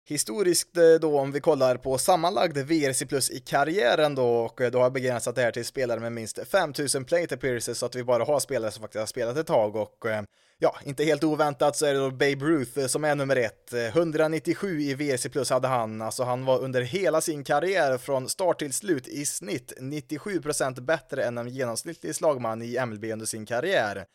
Historiskt 0.05 0.77
eh, 0.77 0.83
då 1.01 1.19
om 1.19 1.31
vi 1.31 1.39
kollar 1.39 1.77
på 1.77 1.97
sammanlagd 1.97 2.57
VRC 2.57 3.05
plus 3.05 3.31
i 3.31 3.39
karriären 3.39 4.15
då 4.15 4.25
och 4.25 4.61
eh, 4.61 4.71
då 4.71 4.77
har 4.77 4.85
jag 4.85 4.93
begränsat 4.93 5.35
det 5.35 5.41
här 5.41 5.51
till 5.51 5.65
spelare 5.65 5.99
med 5.99 6.11
minst 6.11 6.47
5000 6.47 7.05
plate 7.05 7.35
appearances 7.35 7.77
så 7.77 7.85
att 7.85 7.95
vi 7.95 8.03
bara 8.03 8.23
har 8.23 8.39
spelare 8.39 8.71
som 8.71 8.81
faktiskt 8.81 8.99
har 8.99 9.05
spelat 9.05 9.37
ett 9.37 9.47
tag 9.47 9.75
och 9.75 10.05
eh, 10.05 10.23
ja, 10.59 10.75
inte 10.85 11.03
helt 11.03 11.23
oväntat 11.23 11.75
så 11.75 11.85
är 11.85 11.93
det 11.93 11.99
då 11.99 12.11
Babe 12.11 12.45
Ruth 12.45 12.85
som 12.85 13.03
är 13.03 13.15
nummer 13.15 13.35
ett. 13.35 13.73
197 13.73 14.81
i 14.81 14.93
VRC 14.93 15.29
plus 15.29 15.49
hade 15.49 15.67
han, 15.67 16.01
alltså 16.01 16.23
han 16.23 16.45
var 16.45 16.59
under 16.59 16.81
hela 16.81 17.21
sin 17.21 17.43
karriär 17.43 17.97
från 17.97 18.29
start 18.29 18.59
till 18.59 18.73
slut 18.73 19.07
i 19.07 19.25
snitt 19.25 19.73
97% 19.79 20.81
bättre 20.81 21.23
än 21.23 21.37
en 21.37 21.49
genomsnittlig 21.49 22.15
slagman 22.15 22.61
i 22.61 22.85
MLB 22.85 23.03
under 23.03 23.25
sin 23.25 23.45
karriär. 23.45 24.05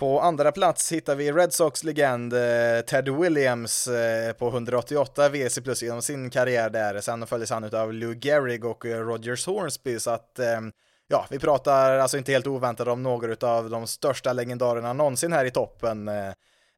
På 0.00 0.20
andra 0.20 0.52
plats 0.52 0.92
hittar 0.92 1.14
vi 1.14 1.32
Red 1.32 1.52
Sox 1.52 1.84
legend 1.84 2.32
eh, 2.32 2.80
Ted 2.86 3.08
Williams 3.08 3.86
eh, 3.86 4.32
på 4.32 4.48
188 4.48 5.28
WC 5.28 5.58
plus 5.64 5.82
genom 5.82 6.02
sin 6.02 6.30
karriär 6.30 6.70
där. 6.70 7.00
Sen 7.00 7.26
följdes 7.26 7.50
han 7.50 7.74
av 7.74 7.92
Lou 7.92 8.14
Gehrig 8.14 8.64
och 8.64 8.86
eh, 8.86 8.98
Rogers 8.98 9.46
Hornsby 9.46 10.00
så 10.00 10.10
att 10.10 10.38
ehm, 10.38 10.72
ja, 11.08 11.26
vi 11.30 11.38
pratar 11.38 11.98
alltså 11.98 12.18
inte 12.18 12.32
helt 12.32 12.46
oväntat 12.46 12.88
om 12.88 13.02
några 13.02 13.48
av 13.48 13.70
de 13.70 13.86
största 13.86 14.32
legendarerna 14.32 14.92
någonsin 14.92 15.32
här 15.32 15.44
i 15.44 15.50
toppen. 15.50 16.10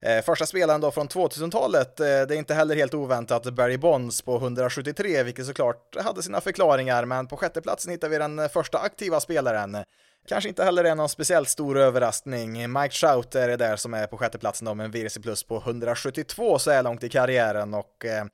Eh, 0.03 0.23
första 0.23 0.47
spelaren 0.47 0.81
då 0.81 0.91
från 0.91 1.09
2000-talet, 1.09 2.01
eh, 2.01 2.07
det 2.07 2.11
är 2.11 2.35
inte 2.35 2.55
heller 2.55 2.77
helt 2.77 2.95
oväntat 2.95 3.45
Barry 3.45 3.77
Bonds 3.77 4.23
på 4.23 4.37
173, 4.37 5.23
vilket 5.23 5.47
såklart 5.47 5.97
hade 6.03 6.23
sina 6.23 6.41
förklaringar, 6.41 7.05
men 7.05 7.27
på 7.27 7.37
sjätte 7.37 7.61
platsen 7.61 7.93
hittar 7.93 8.09
vi 8.09 8.19
den 8.19 8.39
eh, 8.39 8.49
första 8.49 8.79
aktiva 8.79 9.21
spelaren. 9.21 9.77
Kanske 10.29 10.49
inte 10.49 10.65
heller 10.65 10.85
är 10.85 10.95
någon 10.95 11.09
speciellt 11.09 11.49
stor 11.49 11.79
överraskning. 11.79 12.73
Mike 12.73 12.95
Trout 12.95 13.35
är 13.35 13.49
det 13.49 13.57
där 13.57 13.77
som 13.77 13.95
är 13.95 14.07
på 14.07 14.19
sjätte 14.19 14.39
platsen 14.39 14.65
då 14.65 14.75
med 14.75 14.85
en 14.85 14.91
VRC 14.91 15.19
plus 15.23 15.43
på 15.43 15.57
172 15.57 16.59
så 16.59 16.71
här 16.71 16.83
långt 16.83 17.05
i 17.05 17.09
karriären 17.09 17.75
och 17.75 18.05
eh, 18.05 18.25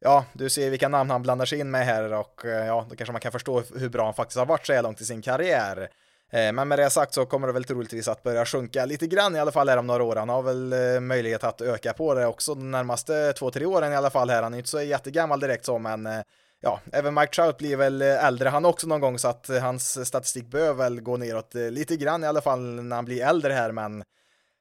ja, 0.00 0.24
du 0.32 0.50
ser 0.50 0.70
vilka 0.70 0.88
namn 0.88 1.10
han 1.10 1.22
blandar 1.22 1.44
sig 1.46 1.58
in 1.58 1.70
med 1.70 1.86
här 1.86 2.12
och 2.12 2.44
eh, 2.44 2.66
ja, 2.66 2.86
då 2.90 2.96
kanske 2.96 3.12
man 3.12 3.20
kan 3.20 3.32
förstå 3.32 3.62
hur 3.76 3.88
bra 3.88 4.04
han 4.04 4.14
faktiskt 4.14 4.38
har 4.38 4.46
varit 4.46 4.66
så 4.66 4.72
här 4.72 4.82
långt 4.82 5.00
i 5.00 5.04
sin 5.04 5.22
karriär. 5.22 5.88
Eh, 6.30 6.52
men 6.52 6.68
med 6.68 6.78
det 6.78 6.90
sagt 6.90 7.14
så 7.14 7.26
kommer 7.26 7.46
det 7.46 7.52
väl 7.52 7.64
troligtvis 7.64 8.08
att 8.08 8.22
börja 8.22 8.44
sjunka 8.44 8.84
lite 8.84 9.06
grann 9.06 9.36
i 9.36 9.38
alla 9.38 9.52
fall 9.52 9.68
här 9.68 9.76
om 9.76 9.86
några 9.86 10.04
år. 10.04 10.16
Han 10.16 10.28
har 10.28 10.42
väl 10.42 10.72
eh, 10.72 11.00
möjlighet 11.00 11.44
att 11.44 11.60
öka 11.60 11.92
på 11.92 12.14
det 12.14 12.26
också 12.26 12.54
de 12.54 12.70
närmaste 12.70 13.32
två, 13.32 13.50
tre 13.50 13.66
åren 13.66 13.92
i 13.92 13.96
alla 13.96 14.10
fall 14.10 14.30
här. 14.30 14.42
Han 14.42 14.54
är 14.54 14.58
inte 14.58 14.70
så 14.70 14.82
jättegammal 14.82 15.40
direkt 15.40 15.64
så, 15.64 15.78
men 15.78 16.06
eh, 16.06 16.20
ja, 16.60 16.80
även 16.92 17.14
Mike 17.14 17.32
Trout 17.32 17.58
blir 17.58 17.76
väl 17.76 18.02
äldre 18.02 18.48
han 18.48 18.64
också 18.64 18.86
någon 18.86 19.00
gång 19.00 19.18
så 19.18 19.28
att 19.28 19.50
hans 19.62 20.06
statistik 20.06 20.46
behöver 20.46 20.74
väl 20.74 21.00
gå 21.00 21.16
neråt 21.16 21.54
lite 21.54 21.96
grann 21.96 22.24
i 22.24 22.26
alla 22.26 22.40
fall 22.40 22.60
när 22.60 22.96
han 22.96 23.04
blir 23.04 23.24
äldre 23.24 23.52
här, 23.52 23.72
men 23.72 24.04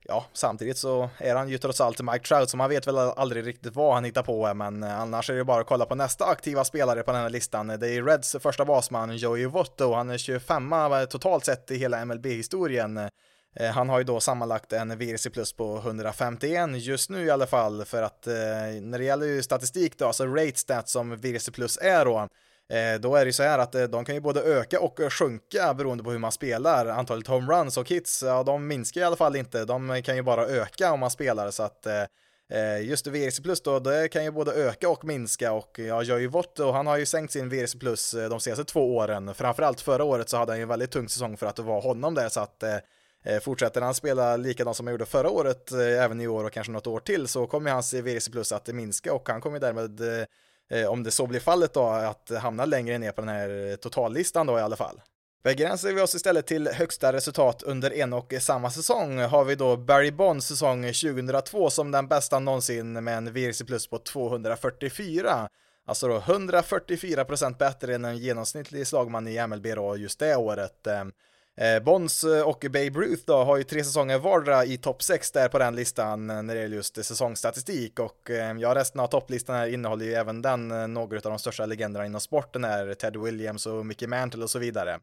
ja, 0.09 0.25
samtidigt 0.33 0.77
så 0.77 1.09
är 1.17 1.35
han 1.35 1.49
ju 1.49 1.57
trots 1.57 1.81
allt 1.81 2.01
Mike 2.01 2.25
Trout, 2.25 2.49
så 2.49 2.57
man 2.57 2.69
vet 2.69 2.87
väl 2.87 2.97
aldrig 2.97 3.47
riktigt 3.47 3.75
vad 3.75 3.93
han 3.93 4.03
hittar 4.03 4.23
på, 4.23 4.53
men 4.53 4.83
eh, 4.83 4.99
annars 4.99 5.29
är 5.29 5.33
det 5.33 5.43
bara 5.43 5.61
att 5.61 5.67
kolla 5.67 5.85
på 5.85 5.95
nästa 5.95 6.25
aktiva 6.25 6.65
spelare 6.65 7.03
på 7.03 7.11
den 7.11 7.21
här 7.21 7.29
listan. 7.29 7.67
Det 7.67 7.89
är 7.89 8.03
Reds 8.03 8.35
första 8.39 8.65
basman 8.65 9.17
Joey 9.17 9.45
Votto, 9.45 9.93
han 9.93 10.09
är 10.09 10.17
25 10.17 10.73
totalt 11.09 11.45
sett 11.45 11.71
i 11.71 11.77
hela 11.77 12.05
MLB-historien. 12.05 12.97
Eh, 13.55 13.71
han 13.71 13.89
har 13.89 13.97
ju 13.97 14.03
då 14.03 14.19
sammanlagt 14.19 14.73
en 14.73 14.97
VRC 14.97 15.29
plus 15.29 15.53
på 15.53 15.77
151 15.77 16.69
just 16.75 17.09
nu 17.09 17.25
i 17.25 17.31
alla 17.31 17.47
fall, 17.47 17.85
för 17.85 18.03
att 18.03 18.27
eh, 18.27 18.33
när 18.81 18.97
det 18.97 19.03
gäller 19.03 19.41
statistik 19.41 19.97
då, 19.97 20.05
alltså 20.05 20.25
rate 20.25 20.57
stats 20.57 20.91
som 20.91 21.15
VRC 21.15 21.51
plus 21.51 21.77
är 21.77 22.05
då, 22.05 22.27
Eh, 22.73 22.99
då 22.99 23.15
är 23.15 23.19
det 23.19 23.29
ju 23.29 23.33
så 23.33 23.43
här 23.43 23.59
att 23.59 23.75
eh, 23.75 23.83
de 23.83 24.05
kan 24.05 24.15
ju 24.15 24.21
både 24.21 24.41
öka 24.41 24.79
och 24.79 24.99
eh, 24.99 25.09
sjunka 25.09 25.73
beroende 25.73 26.03
på 26.03 26.11
hur 26.11 26.19
man 26.19 26.31
spelar. 26.31 26.85
Antalet 26.85 27.27
homeruns 27.27 27.77
och 27.77 27.89
hits, 27.89 28.23
ja 28.23 28.43
de 28.43 28.67
minskar 28.67 29.01
i 29.01 29.03
alla 29.03 29.15
fall 29.15 29.35
inte, 29.35 29.65
de 29.65 30.01
kan 30.01 30.15
ju 30.15 30.21
bara 30.21 30.47
öka 30.47 30.91
om 30.91 30.99
man 30.99 31.09
spelar 31.11 31.51
så 31.51 31.63
att 31.63 31.87
just 32.81 33.07
VRC 33.07 33.39
plus 33.39 33.61
då, 33.61 33.79
det 33.79 34.07
kan 34.07 34.23
ju 34.23 34.31
både 34.31 34.51
öka 34.51 34.89
och 34.89 35.05
minska 35.05 35.51
och 35.53 35.79
jag 35.79 36.03
gör 36.03 36.17
ju 36.17 36.27
vått 36.27 36.59
och 36.59 36.73
han 36.73 36.87
har 36.87 36.97
ju 36.97 37.05
sänkt 37.05 37.33
sin 37.33 37.49
VRC 37.49 37.75
plus 37.79 38.11
de 38.29 38.39
senaste 38.39 38.63
två 38.63 38.95
åren. 38.95 39.33
Framförallt 39.33 39.81
förra 39.81 40.03
året 40.03 40.29
så 40.29 40.37
hade 40.37 40.51
han 40.51 40.59
ju 40.59 40.63
en 40.63 40.69
väldigt 40.69 40.91
tung 40.91 41.09
säsong 41.09 41.37
för 41.37 41.47
att 41.47 41.55
det 41.55 41.61
var 41.61 41.81
honom 41.81 42.13
där 42.13 42.29
så 42.29 42.39
att 42.39 42.63
Fortsätter 43.41 43.81
han 43.81 43.93
spela 43.93 44.37
likadant 44.37 44.77
som 44.77 44.87
han 44.87 44.93
gjorde 44.93 45.05
förra 45.05 45.29
året, 45.29 45.71
även 45.71 46.21
i 46.21 46.27
år 46.27 46.43
och 46.43 46.51
kanske 46.51 46.71
något 46.71 46.87
år 46.87 46.99
till, 46.99 47.27
så 47.27 47.47
kommer 47.47 47.71
hans 47.71 47.93
VRC 47.93 48.29
plus 48.31 48.51
att 48.51 48.67
minska 48.67 49.13
och 49.13 49.29
han 49.29 49.41
kommer 49.41 49.59
därmed 49.59 50.01
Eh, 50.69 50.85
om 50.85 51.03
det 51.03 51.11
så 51.11 51.27
blir 51.27 51.39
fallet 51.39 51.73
då, 51.73 51.85
att 51.87 52.31
hamna 52.41 52.65
längre 52.65 52.97
ner 52.97 53.11
på 53.11 53.21
den 53.21 53.29
här 53.29 53.75
totallistan 53.75 54.47
då 54.47 54.59
i 54.59 54.61
alla 54.61 54.75
fall. 54.75 55.01
Begränsar 55.43 55.93
vi 55.93 56.01
oss 56.01 56.15
istället 56.15 56.47
till 56.47 56.67
högsta 56.67 57.13
resultat 57.13 57.63
under 57.63 57.93
en 57.93 58.13
och 58.13 58.33
samma 58.39 58.71
säsong 58.71 59.19
har 59.19 59.45
vi 59.45 59.55
då 59.55 59.77
Barry 59.77 60.11
Bonds 60.11 60.47
säsong 60.47 60.83
2002 60.83 61.69
som 61.69 61.91
den 61.91 62.07
bästa 62.07 62.39
någonsin 62.39 63.03
med 63.03 63.17
en 63.17 63.33
VRC 63.33 63.63
plus 63.65 63.87
på 63.87 63.97
244. 63.97 65.49
Alltså 65.85 66.07
då 66.07 66.19
144% 66.19 67.57
bättre 67.57 67.95
än 67.95 68.05
en 68.05 68.17
genomsnittlig 68.17 68.87
slagman 68.87 69.27
i 69.27 69.47
MLB 69.47 69.67
då 69.75 69.97
just 69.97 70.19
det 70.19 70.35
året. 70.35 70.87
Eh, 70.87 71.03
Eh, 71.59 71.83
Bonds 71.83 72.23
eh, 72.23 72.47
och 72.47 72.59
Babe 72.59 72.89
Ruth 72.89 73.23
då 73.25 73.43
har 73.43 73.57
ju 73.57 73.63
tre 73.63 73.83
säsonger 73.83 74.19
vardera 74.19 74.65
i 74.65 74.77
topp 74.77 75.03
6 75.03 75.31
där 75.31 75.47
på 75.47 75.59
den 75.59 75.75
listan 75.75 76.29
eh, 76.29 76.41
när 76.41 76.55
det 76.55 76.61
gäller 76.61 76.75
just 76.75 77.05
säsongsstatistik 77.05 77.99
och 77.99 78.29
ja, 78.59 78.75
resten 78.75 79.01
av 79.01 79.07
topplistan 79.07 79.55
här 79.55 79.67
innehåller 79.67 80.05
ju 80.05 80.13
även 80.13 80.41
den 80.41 80.93
några 80.93 81.17
av 81.17 81.21
de 81.21 81.39
största 81.39 81.65
legenderna 81.65 82.05
inom 82.05 82.21
sporten 82.21 82.63
här, 82.63 82.93
Ted 82.93 83.17
Williams 83.17 83.65
och 83.65 83.85
Mickey 83.85 84.07
Mantle 84.07 84.43
och 84.43 84.49
så 84.49 84.59
vidare. 84.59 84.99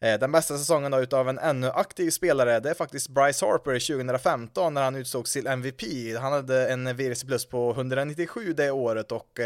Den 0.00 0.32
bästa 0.32 0.58
säsongen 0.58 0.90
då 0.90 1.00
utav 1.00 1.28
en 1.28 1.38
ännu 1.38 1.70
aktiv 1.70 2.10
spelare, 2.10 2.60
det 2.60 2.70
är 2.70 2.74
faktiskt 2.74 3.08
Bryce 3.08 3.46
Harper 3.46 3.96
2015 3.96 4.74
när 4.74 4.82
han 4.82 4.96
utsågs 4.96 5.32
till 5.32 5.46
MVP. 5.46 5.82
Han 6.20 6.32
hade 6.32 6.68
en 6.68 6.96
VRC 6.96 7.26
plus 7.26 7.46
på 7.46 7.70
197 7.70 8.52
det 8.52 8.70
året 8.70 9.12
och 9.12 9.40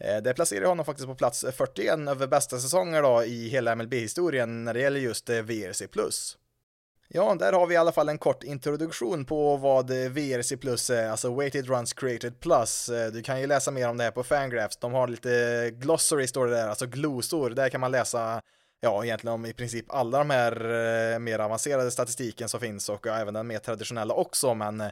Eh, 0.00 0.16
det 0.16 0.34
placerar 0.34 0.66
honom 0.66 0.84
faktiskt 0.84 1.08
på 1.08 1.14
plats 1.14 1.44
41 1.52 2.08
över 2.08 2.26
bästa 2.26 2.58
säsonger 2.58 3.02
då 3.02 3.24
i 3.24 3.48
hela 3.48 3.74
MLB-historien 3.76 4.64
när 4.64 4.74
det 4.74 4.80
gäller 4.80 5.00
just 5.00 5.30
eh, 5.30 5.42
VRC+. 5.42 5.88
Ja, 7.08 7.34
där 7.34 7.52
har 7.52 7.66
vi 7.66 7.74
i 7.74 7.76
alla 7.76 7.92
fall 7.92 8.08
en 8.08 8.18
kort 8.18 8.44
introduktion 8.44 9.24
på 9.24 9.56
vad 9.56 9.90
eh, 9.90 10.10
VRC 10.10 10.56
Plus 10.56 10.90
är, 10.90 11.08
alltså 11.08 11.34
Weighted 11.34 11.66
Runs 11.66 11.92
Created 11.92 12.40
Plus. 12.40 12.90
Du 13.12 13.22
kan 13.22 13.40
ju 13.40 13.46
läsa 13.46 13.70
mer 13.70 13.88
om 13.88 13.96
det 13.96 14.04
här 14.04 14.10
på 14.10 14.24
Fangraphs, 14.24 14.76
de 14.76 14.92
har 14.92 15.08
lite 15.08 15.70
glossary 15.72 16.26
står 16.26 16.46
det 16.46 16.52
där, 16.52 16.68
alltså 16.68 16.86
glosor, 16.86 17.50
där 17.50 17.68
kan 17.68 17.80
man 17.80 17.90
läsa 17.90 18.42
ja, 18.80 19.04
egentligen 19.04 19.34
om 19.34 19.46
i 19.46 19.52
princip 19.52 19.86
alla 19.88 20.18
de 20.18 20.30
här 20.30 21.18
mer 21.18 21.38
avancerade 21.38 21.90
statistiken 21.90 22.48
som 22.48 22.60
finns 22.60 22.88
och 22.88 23.06
även 23.06 23.34
den 23.34 23.46
mer 23.46 23.58
traditionella 23.58 24.14
också, 24.14 24.54
men 24.54 24.82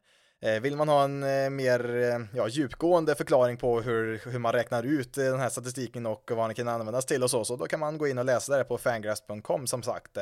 Eh, 0.43 0.61
vill 0.61 0.77
man 0.77 0.89
ha 0.89 1.05
en 1.05 1.23
eh, 1.23 1.51
mer 1.51 1.97
eh, 1.97 2.21
ja, 2.35 2.49
djupgående 2.49 3.15
förklaring 3.15 3.57
på 3.57 3.81
hur, 3.81 4.21
hur 4.25 4.39
man 4.39 4.53
räknar 4.53 4.83
ut 4.83 5.15
den 5.15 5.41
här 5.41 5.49
statistiken 5.49 6.07
och 6.07 6.31
vad 6.35 6.49
den 6.49 6.55
kan 6.55 6.69
användas 6.69 7.07
till 7.07 7.23
och 7.23 7.31
så, 7.31 7.45
så 7.45 7.57
då 7.57 7.67
kan 7.67 7.81
man 7.81 7.99
gå 7.99 8.09
in 8.09 8.19
och 8.19 8.25
läsa 8.25 8.57
det 8.57 8.65
på 8.65 8.79
fangraphs.com 8.79 9.67
som 9.67 9.83
sagt. 9.83 10.19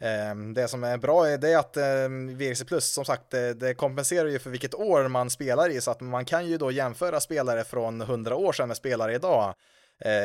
Ehm, 0.00 0.54
det 0.54 0.68
som 0.68 0.84
är 0.84 0.96
bra 0.96 1.28
är 1.28 1.38
det 1.38 1.54
att 1.54 1.76
ehm, 1.76 2.38
VRC 2.38 2.64
Plus 2.64 2.92
som 2.92 3.04
sagt 3.04 3.30
det 3.30 3.74
kompenserar 3.76 4.28
ju 4.28 4.38
för 4.38 4.50
vilket 4.50 4.74
år 4.74 5.08
man 5.08 5.30
spelar 5.30 5.70
i 5.70 5.80
så 5.80 5.90
att 5.90 6.00
man 6.00 6.24
kan 6.24 6.46
ju 6.46 6.58
då 6.58 6.70
jämföra 6.70 7.20
spelare 7.20 7.64
från 7.64 8.00
100 8.00 8.36
år 8.36 8.52
sedan 8.52 8.68
med 8.68 8.76
spelare 8.76 9.14
idag. 9.14 9.54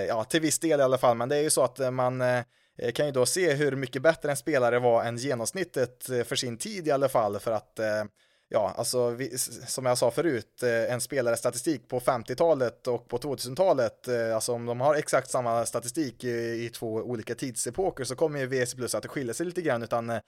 Ja, 0.08 0.24
till 0.24 0.42
viss 0.42 0.60
del 0.60 0.80
i 0.80 0.84
alla 0.84 0.98
fall, 0.98 1.18
men 1.18 1.30
det 1.30 1.36
är 1.36 1.42
ju 1.42 1.50
så 1.50 1.64
att 1.64 1.94
man 1.94 2.24
kan 2.94 3.06
ju 3.06 3.12
då 3.12 3.26
se 3.26 3.54
hur 3.54 3.76
mycket 3.76 4.02
bättre 4.02 4.30
en 4.30 4.38
spelare 4.38 4.80
var 4.80 5.04
än 5.04 5.18
genomsnittet 5.18 6.04
för 6.04 6.36
sin 6.36 6.58
tid 6.58 6.88
i 6.88 6.92
alla 6.92 7.10
fall 7.10 7.40
för 7.40 7.52
att 7.52 7.80
ja, 8.54 8.74
alltså 8.78 9.10
vi, 9.10 9.38
som 9.68 9.86
jag 9.86 9.98
sa 9.98 10.12
förut, 10.12 10.64
eh, 10.64 10.94
en 10.94 11.02
spelare 11.02 11.38
statistik 11.38 11.88
på 11.88 12.00
50-talet 12.00 12.88
och 12.88 13.08
på 13.08 13.18
2000-talet, 13.18 14.08
eh, 14.08 14.36
alltså 14.36 14.54
om 14.54 14.66
de 14.66 14.82
har 14.82 14.96
exakt 14.96 15.30
samma 15.30 15.66
statistik 15.66 16.24
i 16.24 16.70
två 16.74 16.94
olika 16.94 17.36
tidsepoker 17.36 18.04
så 18.04 18.16
kommer 18.16 18.40
ju 18.40 18.48
VS 18.48 18.74
Plus 18.74 18.96
att 18.96 19.06
skilja 19.06 19.34
sig 19.34 19.46
lite 19.46 19.62
grann, 19.62 19.84
utan 19.84 20.10
eh, 20.10 20.20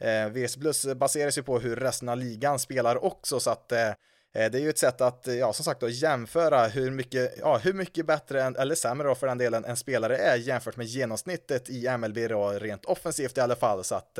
eh 0.00 0.28
VS 0.28 0.56
Plus 0.56 0.86
baseras 0.94 1.38
ju 1.38 1.42
på 1.42 1.58
hur 1.58 1.76
resten 1.76 2.08
av 2.08 2.18
ligan 2.18 2.58
spelar 2.58 3.04
också, 3.04 3.40
så 3.40 3.50
att 3.50 3.72
eh, 3.72 3.90
det 4.32 4.54
är 4.54 4.60
ju 4.60 4.70
ett 4.70 4.78
sätt 4.78 5.00
att, 5.00 5.26
ja, 5.26 5.52
som 5.52 5.64
sagt 5.64 5.80
då, 5.80 5.88
jämföra 5.88 6.66
hur 6.66 6.90
mycket, 6.90 7.34
ja, 7.40 7.58
hur 7.58 7.72
mycket 7.72 8.06
bättre, 8.06 8.42
eller 8.42 8.74
sämre 8.74 9.08
då 9.08 9.14
för 9.14 9.26
den 9.26 9.38
delen, 9.38 9.64
en 9.64 9.76
spelare 9.76 10.16
är 10.16 10.36
jämfört 10.36 10.76
med 10.76 10.86
genomsnittet 10.86 11.70
i 11.70 11.88
MLB 11.98 12.28
då, 12.28 12.50
rent 12.50 12.84
offensivt 12.84 13.38
i 13.38 13.40
alla 13.40 13.56
fall, 13.56 13.84
så 13.84 13.94
att 13.94 14.18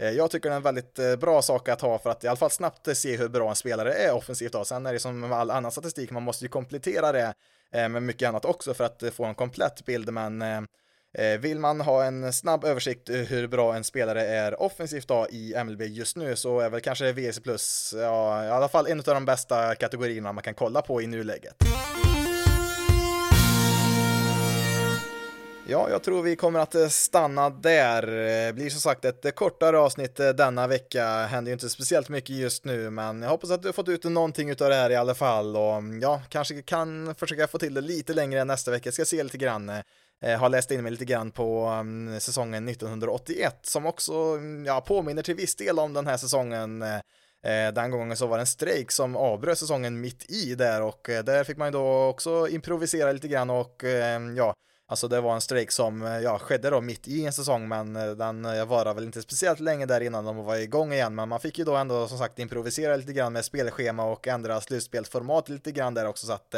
Eh, 0.00 0.10
jag 0.10 0.30
tycker 0.30 0.48
det 0.48 0.54
är 0.54 0.56
en 0.56 0.62
väldigt 0.62 0.98
eh, 0.98 1.16
bra 1.16 1.42
sak 1.42 1.68
att 1.68 1.80
ha 1.80 1.98
för 1.98 2.10
att 2.10 2.24
i 2.24 2.28
alla 2.28 2.36
fall 2.36 2.50
snabbt 2.50 2.88
eh, 2.88 2.94
se 2.94 3.16
hur 3.16 3.28
bra 3.28 3.48
en 3.48 3.56
spelare 3.56 3.92
är 3.94 4.14
offensivt. 4.14 4.52
Då. 4.52 4.64
Sen 4.64 4.86
är 4.86 4.92
det 4.92 4.98
som 4.98 5.20
med 5.20 5.32
all 5.32 5.50
annan 5.50 5.72
statistik, 5.72 6.10
man 6.10 6.22
måste 6.22 6.44
ju 6.44 6.48
komplettera 6.48 7.12
det 7.12 7.34
med 7.72 8.02
mycket 8.02 8.28
annat 8.28 8.44
också 8.44 8.74
för 8.74 8.84
att 8.84 9.02
få 9.12 9.24
en 9.24 9.34
komplett 9.34 9.86
bild, 9.86 10.12
men 10.12 10.44
vill 11.40 11.58
man 11.58 11.80
ha 11.80 12.04
en 12.04 12.32
snabb 12.32 12.64
översikt 12.64 13.10
hur 13.10 13.46
bra 13.46 13.76
en 13.76 13.84
spelare 13.84 14.26
är 14.26 14.62
offensivt 14.62 15.08
då 15.08 15.26
i 15.30 15.54
MLB 15.64 15.82
just 15.82 16.16
nu 16.16 16.36
så 16.36 16.60
är 16.60 16.70
väl 16.70 16.80
kanske 16.80 17.12
VC 17.12 17.40
plus, 17.40 17.94
ja, 17.96 18.44
i 18.44 18.48
alla 18.48 18.68
fall 18.68 18.86
en 18.86 18.98
av 18.98 19.04
de 19.04 19.24
bästa 19.24 19.74
kategorierna 19.74 20.32
man 20.32 20.42
kan 20.42 20.54
kolla 20.54 20.82
på 20.82 21.02
i 21.02 21.06
nuläget. 21.06 21.54
Ja, 25.70 25.90
jag 25.90 26.02
tror 26.02 26.22
vi 26.22 26.36
kommer 26.36 26.60
att 26.60 26.74
eh, 26.74 26.88
stanna 26.88 27.50
där. 27.50 28.06
Det 28.46 28.52
blir 28.54 28.70
som 28.70 28.80
sagt 28.80 29.04
ett 29.04 29.24
eh, 29.24 29.30
kortare 29.30 29.78
avsnitt 29.78 30.16
denna 30.16 30.66
vecka. 30.66 31.06
Händer 31.26 31.50
ju 31.50 31.52
inte 31.52 31.68
speciellt 31.68 32.08
mycket 32.08 32.36
just 32.36 32.64
nu, 32.64 32.90
men 32.90 33.22
jag 33.22 33.30
hoppas 33.30 33.50
att 33.50 33.62
du 33.62 33.68
har 33.68 33.72
fått 33.72 33.88
ut 33.88 34.04
någonting 34.04 34.50
av 34.50 34.56
det 34.56 34.74
här 34.74 34.90
i 34.90 34.96
alla 34.96 35.14
fall 35.14 35.56
och 35.56 35.74
mm, 35.74 36.00
ja, 36.00 36.22
kanske 36.28 36.62
kan 36.62 37.14
försöka 37.14 37.46
få 37.46 37.58
till 37.58 37.74
det 37.74 37.80
lite 37.80 38.14
längre 38.14 38.44
nästa 38.44 38.70
vecka. 38.70 38.86
Jag 38.86 38.94
ska 38.94 39.04
se 39.04 39.22
lite 39.22 39.38
grann. 39.38 39.72
Jag 40.20 40.38
har 40.38 40.48
läst 40.48 40.70
in 40.70 40.82
mig 40.82 40.92
lite 40.92 41.04
grann 41.04 41.30
på 41.30 41.64
mm, 41.64 42.20
säsongen 42.20 42.68
1981 42.68 43.58
som 43.62 43.86
också 43.86 44.12
mm, 44.12 44.64
ja, 44.66 44.80
påminner 44.80 45.22
till 45.22 45.34
viss 45.34 45.56
del 45.56 45.78
om 45.78 45.92
den 45.92 46.06
här 46.06 46.16
säsongen. 46.16 46.84
Den 47.74 47.90
gången 47.90 48.16
så 48.16 48.26
var 48.26 48.36
det 48.36 48.42
en 48.42 48.46
strejk 48.46 48.92
som 48.92 49.16
avbröt 49.16 49.58
säsongen 49.58 50.00
mitt 50.00 50.30
i 50.30 50.54
där 50.54 50.82
och 50.82 51.00
där 51.24 51.44
fick 51.44 51.56
man 51.56 51.68
ju 51.68 51.72
då 51.72 52.04
också 52.04 52.48
improvisera 52.48 53.12
lite 53.12 53.28
grann 53.28 53.50
och 53.50 53.84
ja, 54.36 54.54
Alltså 54.90 55.08
det 55.08 55.20
var 55.20 55.34
en 55.34 55.40
strejk 55.40 55.70
som 55.70 56.02
eh, 56.02 56.18
ja, 56.18 56.38
skedde 56.38 56.70
då 56.70 56.80
mitt 56.80 57.08
i 57.08 57.26
en 57.26 57.32
säsong 57.32 57.68
men 57.68 57.96
eh, 57.96 58.10
den 58.10 58.44
eh, 58.44 58.64
varade 58.64 58.94
väl 58.94 59.04
inte 59.04 59.22
speciellt 59.22 59.60
länge 59.60 59.86
där 59.86 60.00
innan 60.00 60.24
de 60.24 60.36
var 60.36 60.56
igång 60.56 60.92
igen. 60.92 61.14
Men 61.14 61.28
man 61.28 61.40
fick 61.40 61.58
ju 61.58 61.64
då 61.64 61.76
ändå 61.76 62.08
som 62.08 62.18
sagt 62.18 62.38
improvisera 62.38 62.96
lite 62.96 63.12
grann 63.12 63.32
med 63.32 63.44
spelschema 63.44 64.04
och 64.04 64.28
ändra 64.28 64.60
slutspelsformat 64.60 65.48
lite 65.48 65.72
grann 65.72 65.94
där 65.94 66.06
också 66.06 66.26
så 66.26 66.32
att 66.32 66.54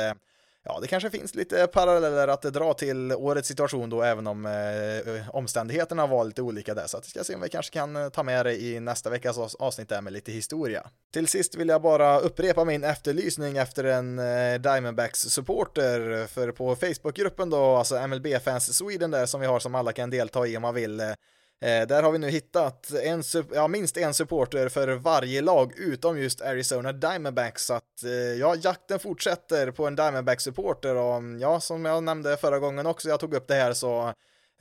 ja, 0.64 0.79
det 0.81 0.87
kanske 0.87 1.11
finns 1.11 1.35
lite 1.35 1.66
paralleller 1.66 2.29
att 2.29 2.42
dra 2.42 2.75
till 2.75 3.12
årets 3.12 3.48
situation 3.48 3.90
då, 3.90 4.03
även 4.03 4.27
om 4.27 4.46
eh, 4.46 5.29
omständigheterna 5.37 6.07
var 6.07 6.25
lite 6.25 6.42
olika 6.42 6.75
där. 6.75 6.87
Så 6.87 6.96
att 6.96 7.07
vi 7.07 7.11
ska 7.11 7.25
se 7.25 7.35
om 7.35 7.40
vi 7.40 7.48
kanske 7.48 7.72
kan 7.72 7.96
eh, 7.96 8.09
ta 8.09 8.22
med 8.22 8.46
det 8.46 8.62
i 8.62 8.81
nästa 8.81 9.11
veckas 9.11 9.55
avsnitt 9.55 9.88
där 9.88 10.01
med 10.01 10.12
lite 10.12 10.33
historia. 10.33 10.87
Till 11.12 11.29
sist 11.29 11.55
vill 11.55 11.68
jag 11.68 11.83
bara 11.83 12.18
upprepa 12.18 12.64
min 12.64 12.85
efterlysning 12.85 13.57
efter 13.57 13.85
en 13.85 14.18
eh, 14.18 14.61
Diamondbacks 14.61 15.20
supporter, 15.20 16.27
för 16.27 16.53
på 16.53 16.77
Facebookgruppen 16.77 17.51
då, 17.51 17.77
alltså 17.77 18.07
MLB 18.07 18.27
Fans 18.44 18.77
Sweden 18.77 19.11
där 19.11 19.27
som 19.27 19.40
vi 19.40 19.46
har 19.46 19.61
som 19.61 19.75
alla 19.75 19.92
kan 19.92 20.11
delta 20.11 20.46
i 20.46 20.57
om 20.57 20.62
man 20.62 20.75
vill, 20.75 21.01
Eh, 21.01 21.14
Eh, 21.62 21.87
där 21.87 22.03
har 22.03 22.12
vi 22.12 22.18
nu 22.18 22.31
hittat 22.31 22.90
en, 22.90 23.22
ja, 23.55 23.68
minst 23.68 23.96
en 23.96 24.14
supporter 24.14 24.68
för 24.68 24.88
varje 24.88 25.40
lag 25.40 25.72
utom 25.77 26.18
just 26.18 26.40
Arizona 26.40 26.92
Diamondbacks. 26.92 27.66
Så 27.66 27.75
att 27.75 28.05
eh, 28.05 28.11
ja, 28.11 28.55
jakten 28.55 28.98
fortsätter 28.98 29.70
på 29.70 29.87
en 29.87 29.96
Diamondback-supporter 29.96 30.96
och 30.96 31.22
ja, 31.40 31.61
som 31.61 31.85
jag 31.85 32.05
nämnde 32.05 32.37
förra 32.37 32.59
gången 32.59 32.87
också, 32.87 33.09
jag 33.09 33.20
tog 33.20 33.35
upp 33.35 33.48
det 33.48 33.55
här 33.55 33.72
så 33.72 34.14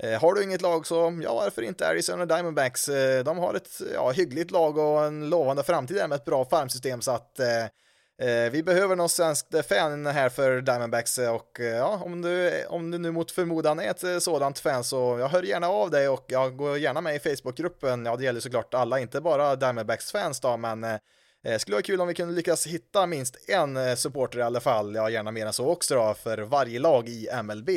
eh, 0.04 0.22
har 0.22 0.34
du 0.34 0.44
inget 0.44 0.62
lag 0.62 0.88
så, 0.88 1.20
ja 1.24 1.36
varför 1.36 1.62
inte 1.62 1.88
Arizona 1.88 2.26
Diamondbacks? 2.26 2.90
Eh, 2.90 3.24
de 3.24 3.38
har 3.38 3.54
ett 3.54 3.82
ja, 3.94 4.12
hyggligt 4.12 4.52
lag 4.52 4.78
och 4.78 5.06
en 5.06 5.30
lovande 5.30 5.64
framtid 5.64 5.98
med 5.98 6.14
ett 6.14 6.26
bra 6.26 6.46
farmsystem 6.46 7.02
så 7.02 7.12
att 7.12 7.40
Eh, 7.40 7.66
Eh, 8.22 8.52
vi 8.52 8.64
behöver 8.64 8.96
någon 8.96 9.10
svensk 9.10 9.46
fan 9.68 10.06
här 10.06 10.30
för 10.30 10.62
Diamondbacks 10.62 11.18
eh, 11.18 11.36
och 11.36 11.60
eh, 11.60 11.66
ja, 11.66 12.02
om 12.06 12.22
du, 12.22 12.66
om 12.66 12.92
du 12.92 12.98
nu 12.98 13.12
mot 13.12 13.32
förmodan 13.32 13.80
är 13.80 13.90
ett 13.90 14.24
sådant 14.24 14.60
fan 14.60 14.84
så 14.84 15.18
jag 15.20 15.28
hör 15.28 15.44
gärna 15.44 15.68
av 15.68 15.92
dig 15.92 16.10
och 16.10 16.26
jag 16.28 16.58
går 16.58 16.78
gärna 16.78 17.02
med 17.02 17.16
i 17.16 17.20
Facebookgruppen. 17.20 18.06
Ja, 18.06 18.16
det 18.16 18.24
gäller 18.24 18.40
såklart 18.40 18.74
alla, 18.74 19.00
inte 19.00 19.22
bara 19.22 19.56
Diamondbacks 19.56 20.12
fans 20.12 20.40
då, 20.40 20.58
men 20.58 20.84
eh, 20.84 21.58
skulle 21.58 21.76
vara 21.76 21.84
kul 21.84 22.02
om 22.02 22.08
vi 22.08 22.14
kunde 22.14 22.34
lyckas 22.34 22.68
hitta 22.68 23.06
minst 23.06 23.50
en 23.50 23.98
supporter 23.98 24.40
i 24.40 24.42
alla 24.42 24.60
fall, 24.60 24.96
ja 24.96 25.10
gärna 25.10 25.32
mer 25.32 25.46
än 25.46 25.54
så 25.54 25.68
också 25.68 25.96
då, 25.96 26.14
för 26.14 26.38
varje 26.38 26.80
lag 26.80 27.10
i 27.10 27.30
MLB. 27.44 27.70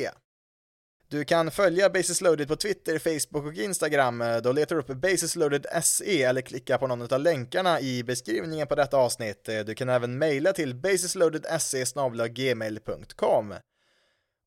Du 1.15 1.25
kan 1.25 1.51
följa 1.51 1.91
Basis 1.91 2.21
Loaded 2.21 2.49
på 2.49 2.57
Twitter, 2.57 2.99
Facebook 2.99 3.47
och 3.47 3.55
Instagram. 3.55 4.25
Då 4.43 4.53
letar 4.53 4.77
du 4.77 4.81
upp 4.81 5.01
Basis 5.01 5.37
Loaded 5.37 5.67
SE 5.83 6.23
eller 6.23 6.41
klicka 6.41 6.79
på 6.79 6.87
någon 6.87 7.13
av 7.13 7.21
länkarna 7.21 7.81
i 7.81 8.03
beskrivningen 8.03 8.67
på 8.67 8.75
detta 8.75 8.97
avsnitt. 8.97 9.49
Du 9.67 9.75
kan 9.75 9.89
även 9.89 10.19
mejla 10.19 10.53
till 10.53 10.75
basisloadedse 10.75 11.85
gmail.com. 12.29 13.55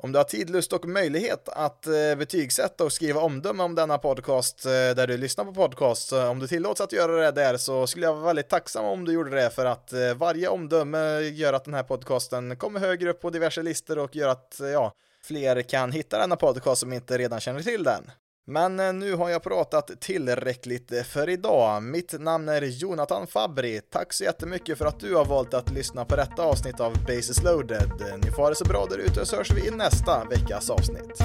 Om 0.04 0.12
du 0.12 0.20
har 0.20 0.24
tid, 0.24 0.50
lust 0.50 0.74
och 0.74 0.88
möjlighet 0.88 1.50
att 1.50 1.88
eh, 1.88 2.16
betygsätta 2.18 2.84
och 2.84 2.94
skriva 2.94 3.22
omdöme 3.22 3.64
om 3.64 3.76
denna 3.76 3.98
podcast 3.98 4.66
eh, 4.66 4.72
där 4.72 5.08
du 5.08 5.18
lyssnar 5.18 5.46
på 5.46 5.54
podcast, 5.54 6.14
om 6.14 6.40
du 6.40 6.48
tillåts 6.48 6.82
att 6.82 6.92
göra 6.92 7.12
det 7.12 7.42
där 7.42 7.58
så 7.58 7.88
skulle 7.88 8.06
jag 8.06 8.14
vara 8.14 8.26
väldigt 8.26 8.50
tacksam 8.50 8.86
om 8.86 9.06
du 9.06 9.14
gjorde 9.14 9.36
det 9.36 9.50
för 9.50 9.66
att 9.66 9.94
eh, 9.94 10.14
varje 10.16 10.48
omdöme 10.48 11.20
gör 11.20 11.54
att 11.54 11.66
den 11.66 11.74
här 11.74 11.84
podcasten 11.84 12.56
kommer 12.56 12.80
högre 12.80 13.10
upp 13.10 13.22
på 13.22 13.30
diverse 13.30 13.64
listor 13.64 13.98
och 13.98 14.16
gör 14.16 14.30
att, 14.30 14.62
ja, 14.74 14.94
fler 15.28 15.62
kan 15.62 15.92
hitta 15.92 16.18
denna 16.18 16.36
podcast 16.36 16.82
som 16.82 16.94
inte 16.94 17.18
redan 17.18 17.40
känner 17.40 17.62
till 17.62 17.84
den. 17.84 18.12
Men 18.48 18.80
eh, 18.80 18.94
nu 18.94 19.16
har 19.16 19.30
jag 19.30 19.44
pratat 19.44 19.92
tillräckligt 20.00 21.08
för 21.08 21.30
idag. 21.30 21.84
Mitt 21.84 22.20
namn 22.20 22.50
är 22.50 22.62
Jonathan 22.62 23.28
Fabri. 23.28 23.82
Tack 23.90 24.14
så 24.14 24.24
jättemycket 24.24 24.78
för 24.78 24.86
att 24.86 25.00
du 25.00 25.16
har 25.16 25.26
valt 25.26 25.54
att 25.54 25.72
lyssna 25.72 26.06
på 26.06 26.16
detta 26.16 26.44
avsnitt 26.44 26.80
av 26.80 26.94
Basis 27.08 27.44
loaded. 27.44 27.92
Ni 28.24 28.32
får 28.32 28.44
ha 28.44 28.50
det 28.50 28.56
så 28.56 28.66
bra 28.66 28.86
där 28.90 28.98
ute 28.98 29.26
så 29.26 29.36
hörs 29.36 29.52
vi 29.52 29.68
i 29.68 29.72
nästa 29.72 30.26
veckas 30.26 30.70
avsnitt. 30.70 31.22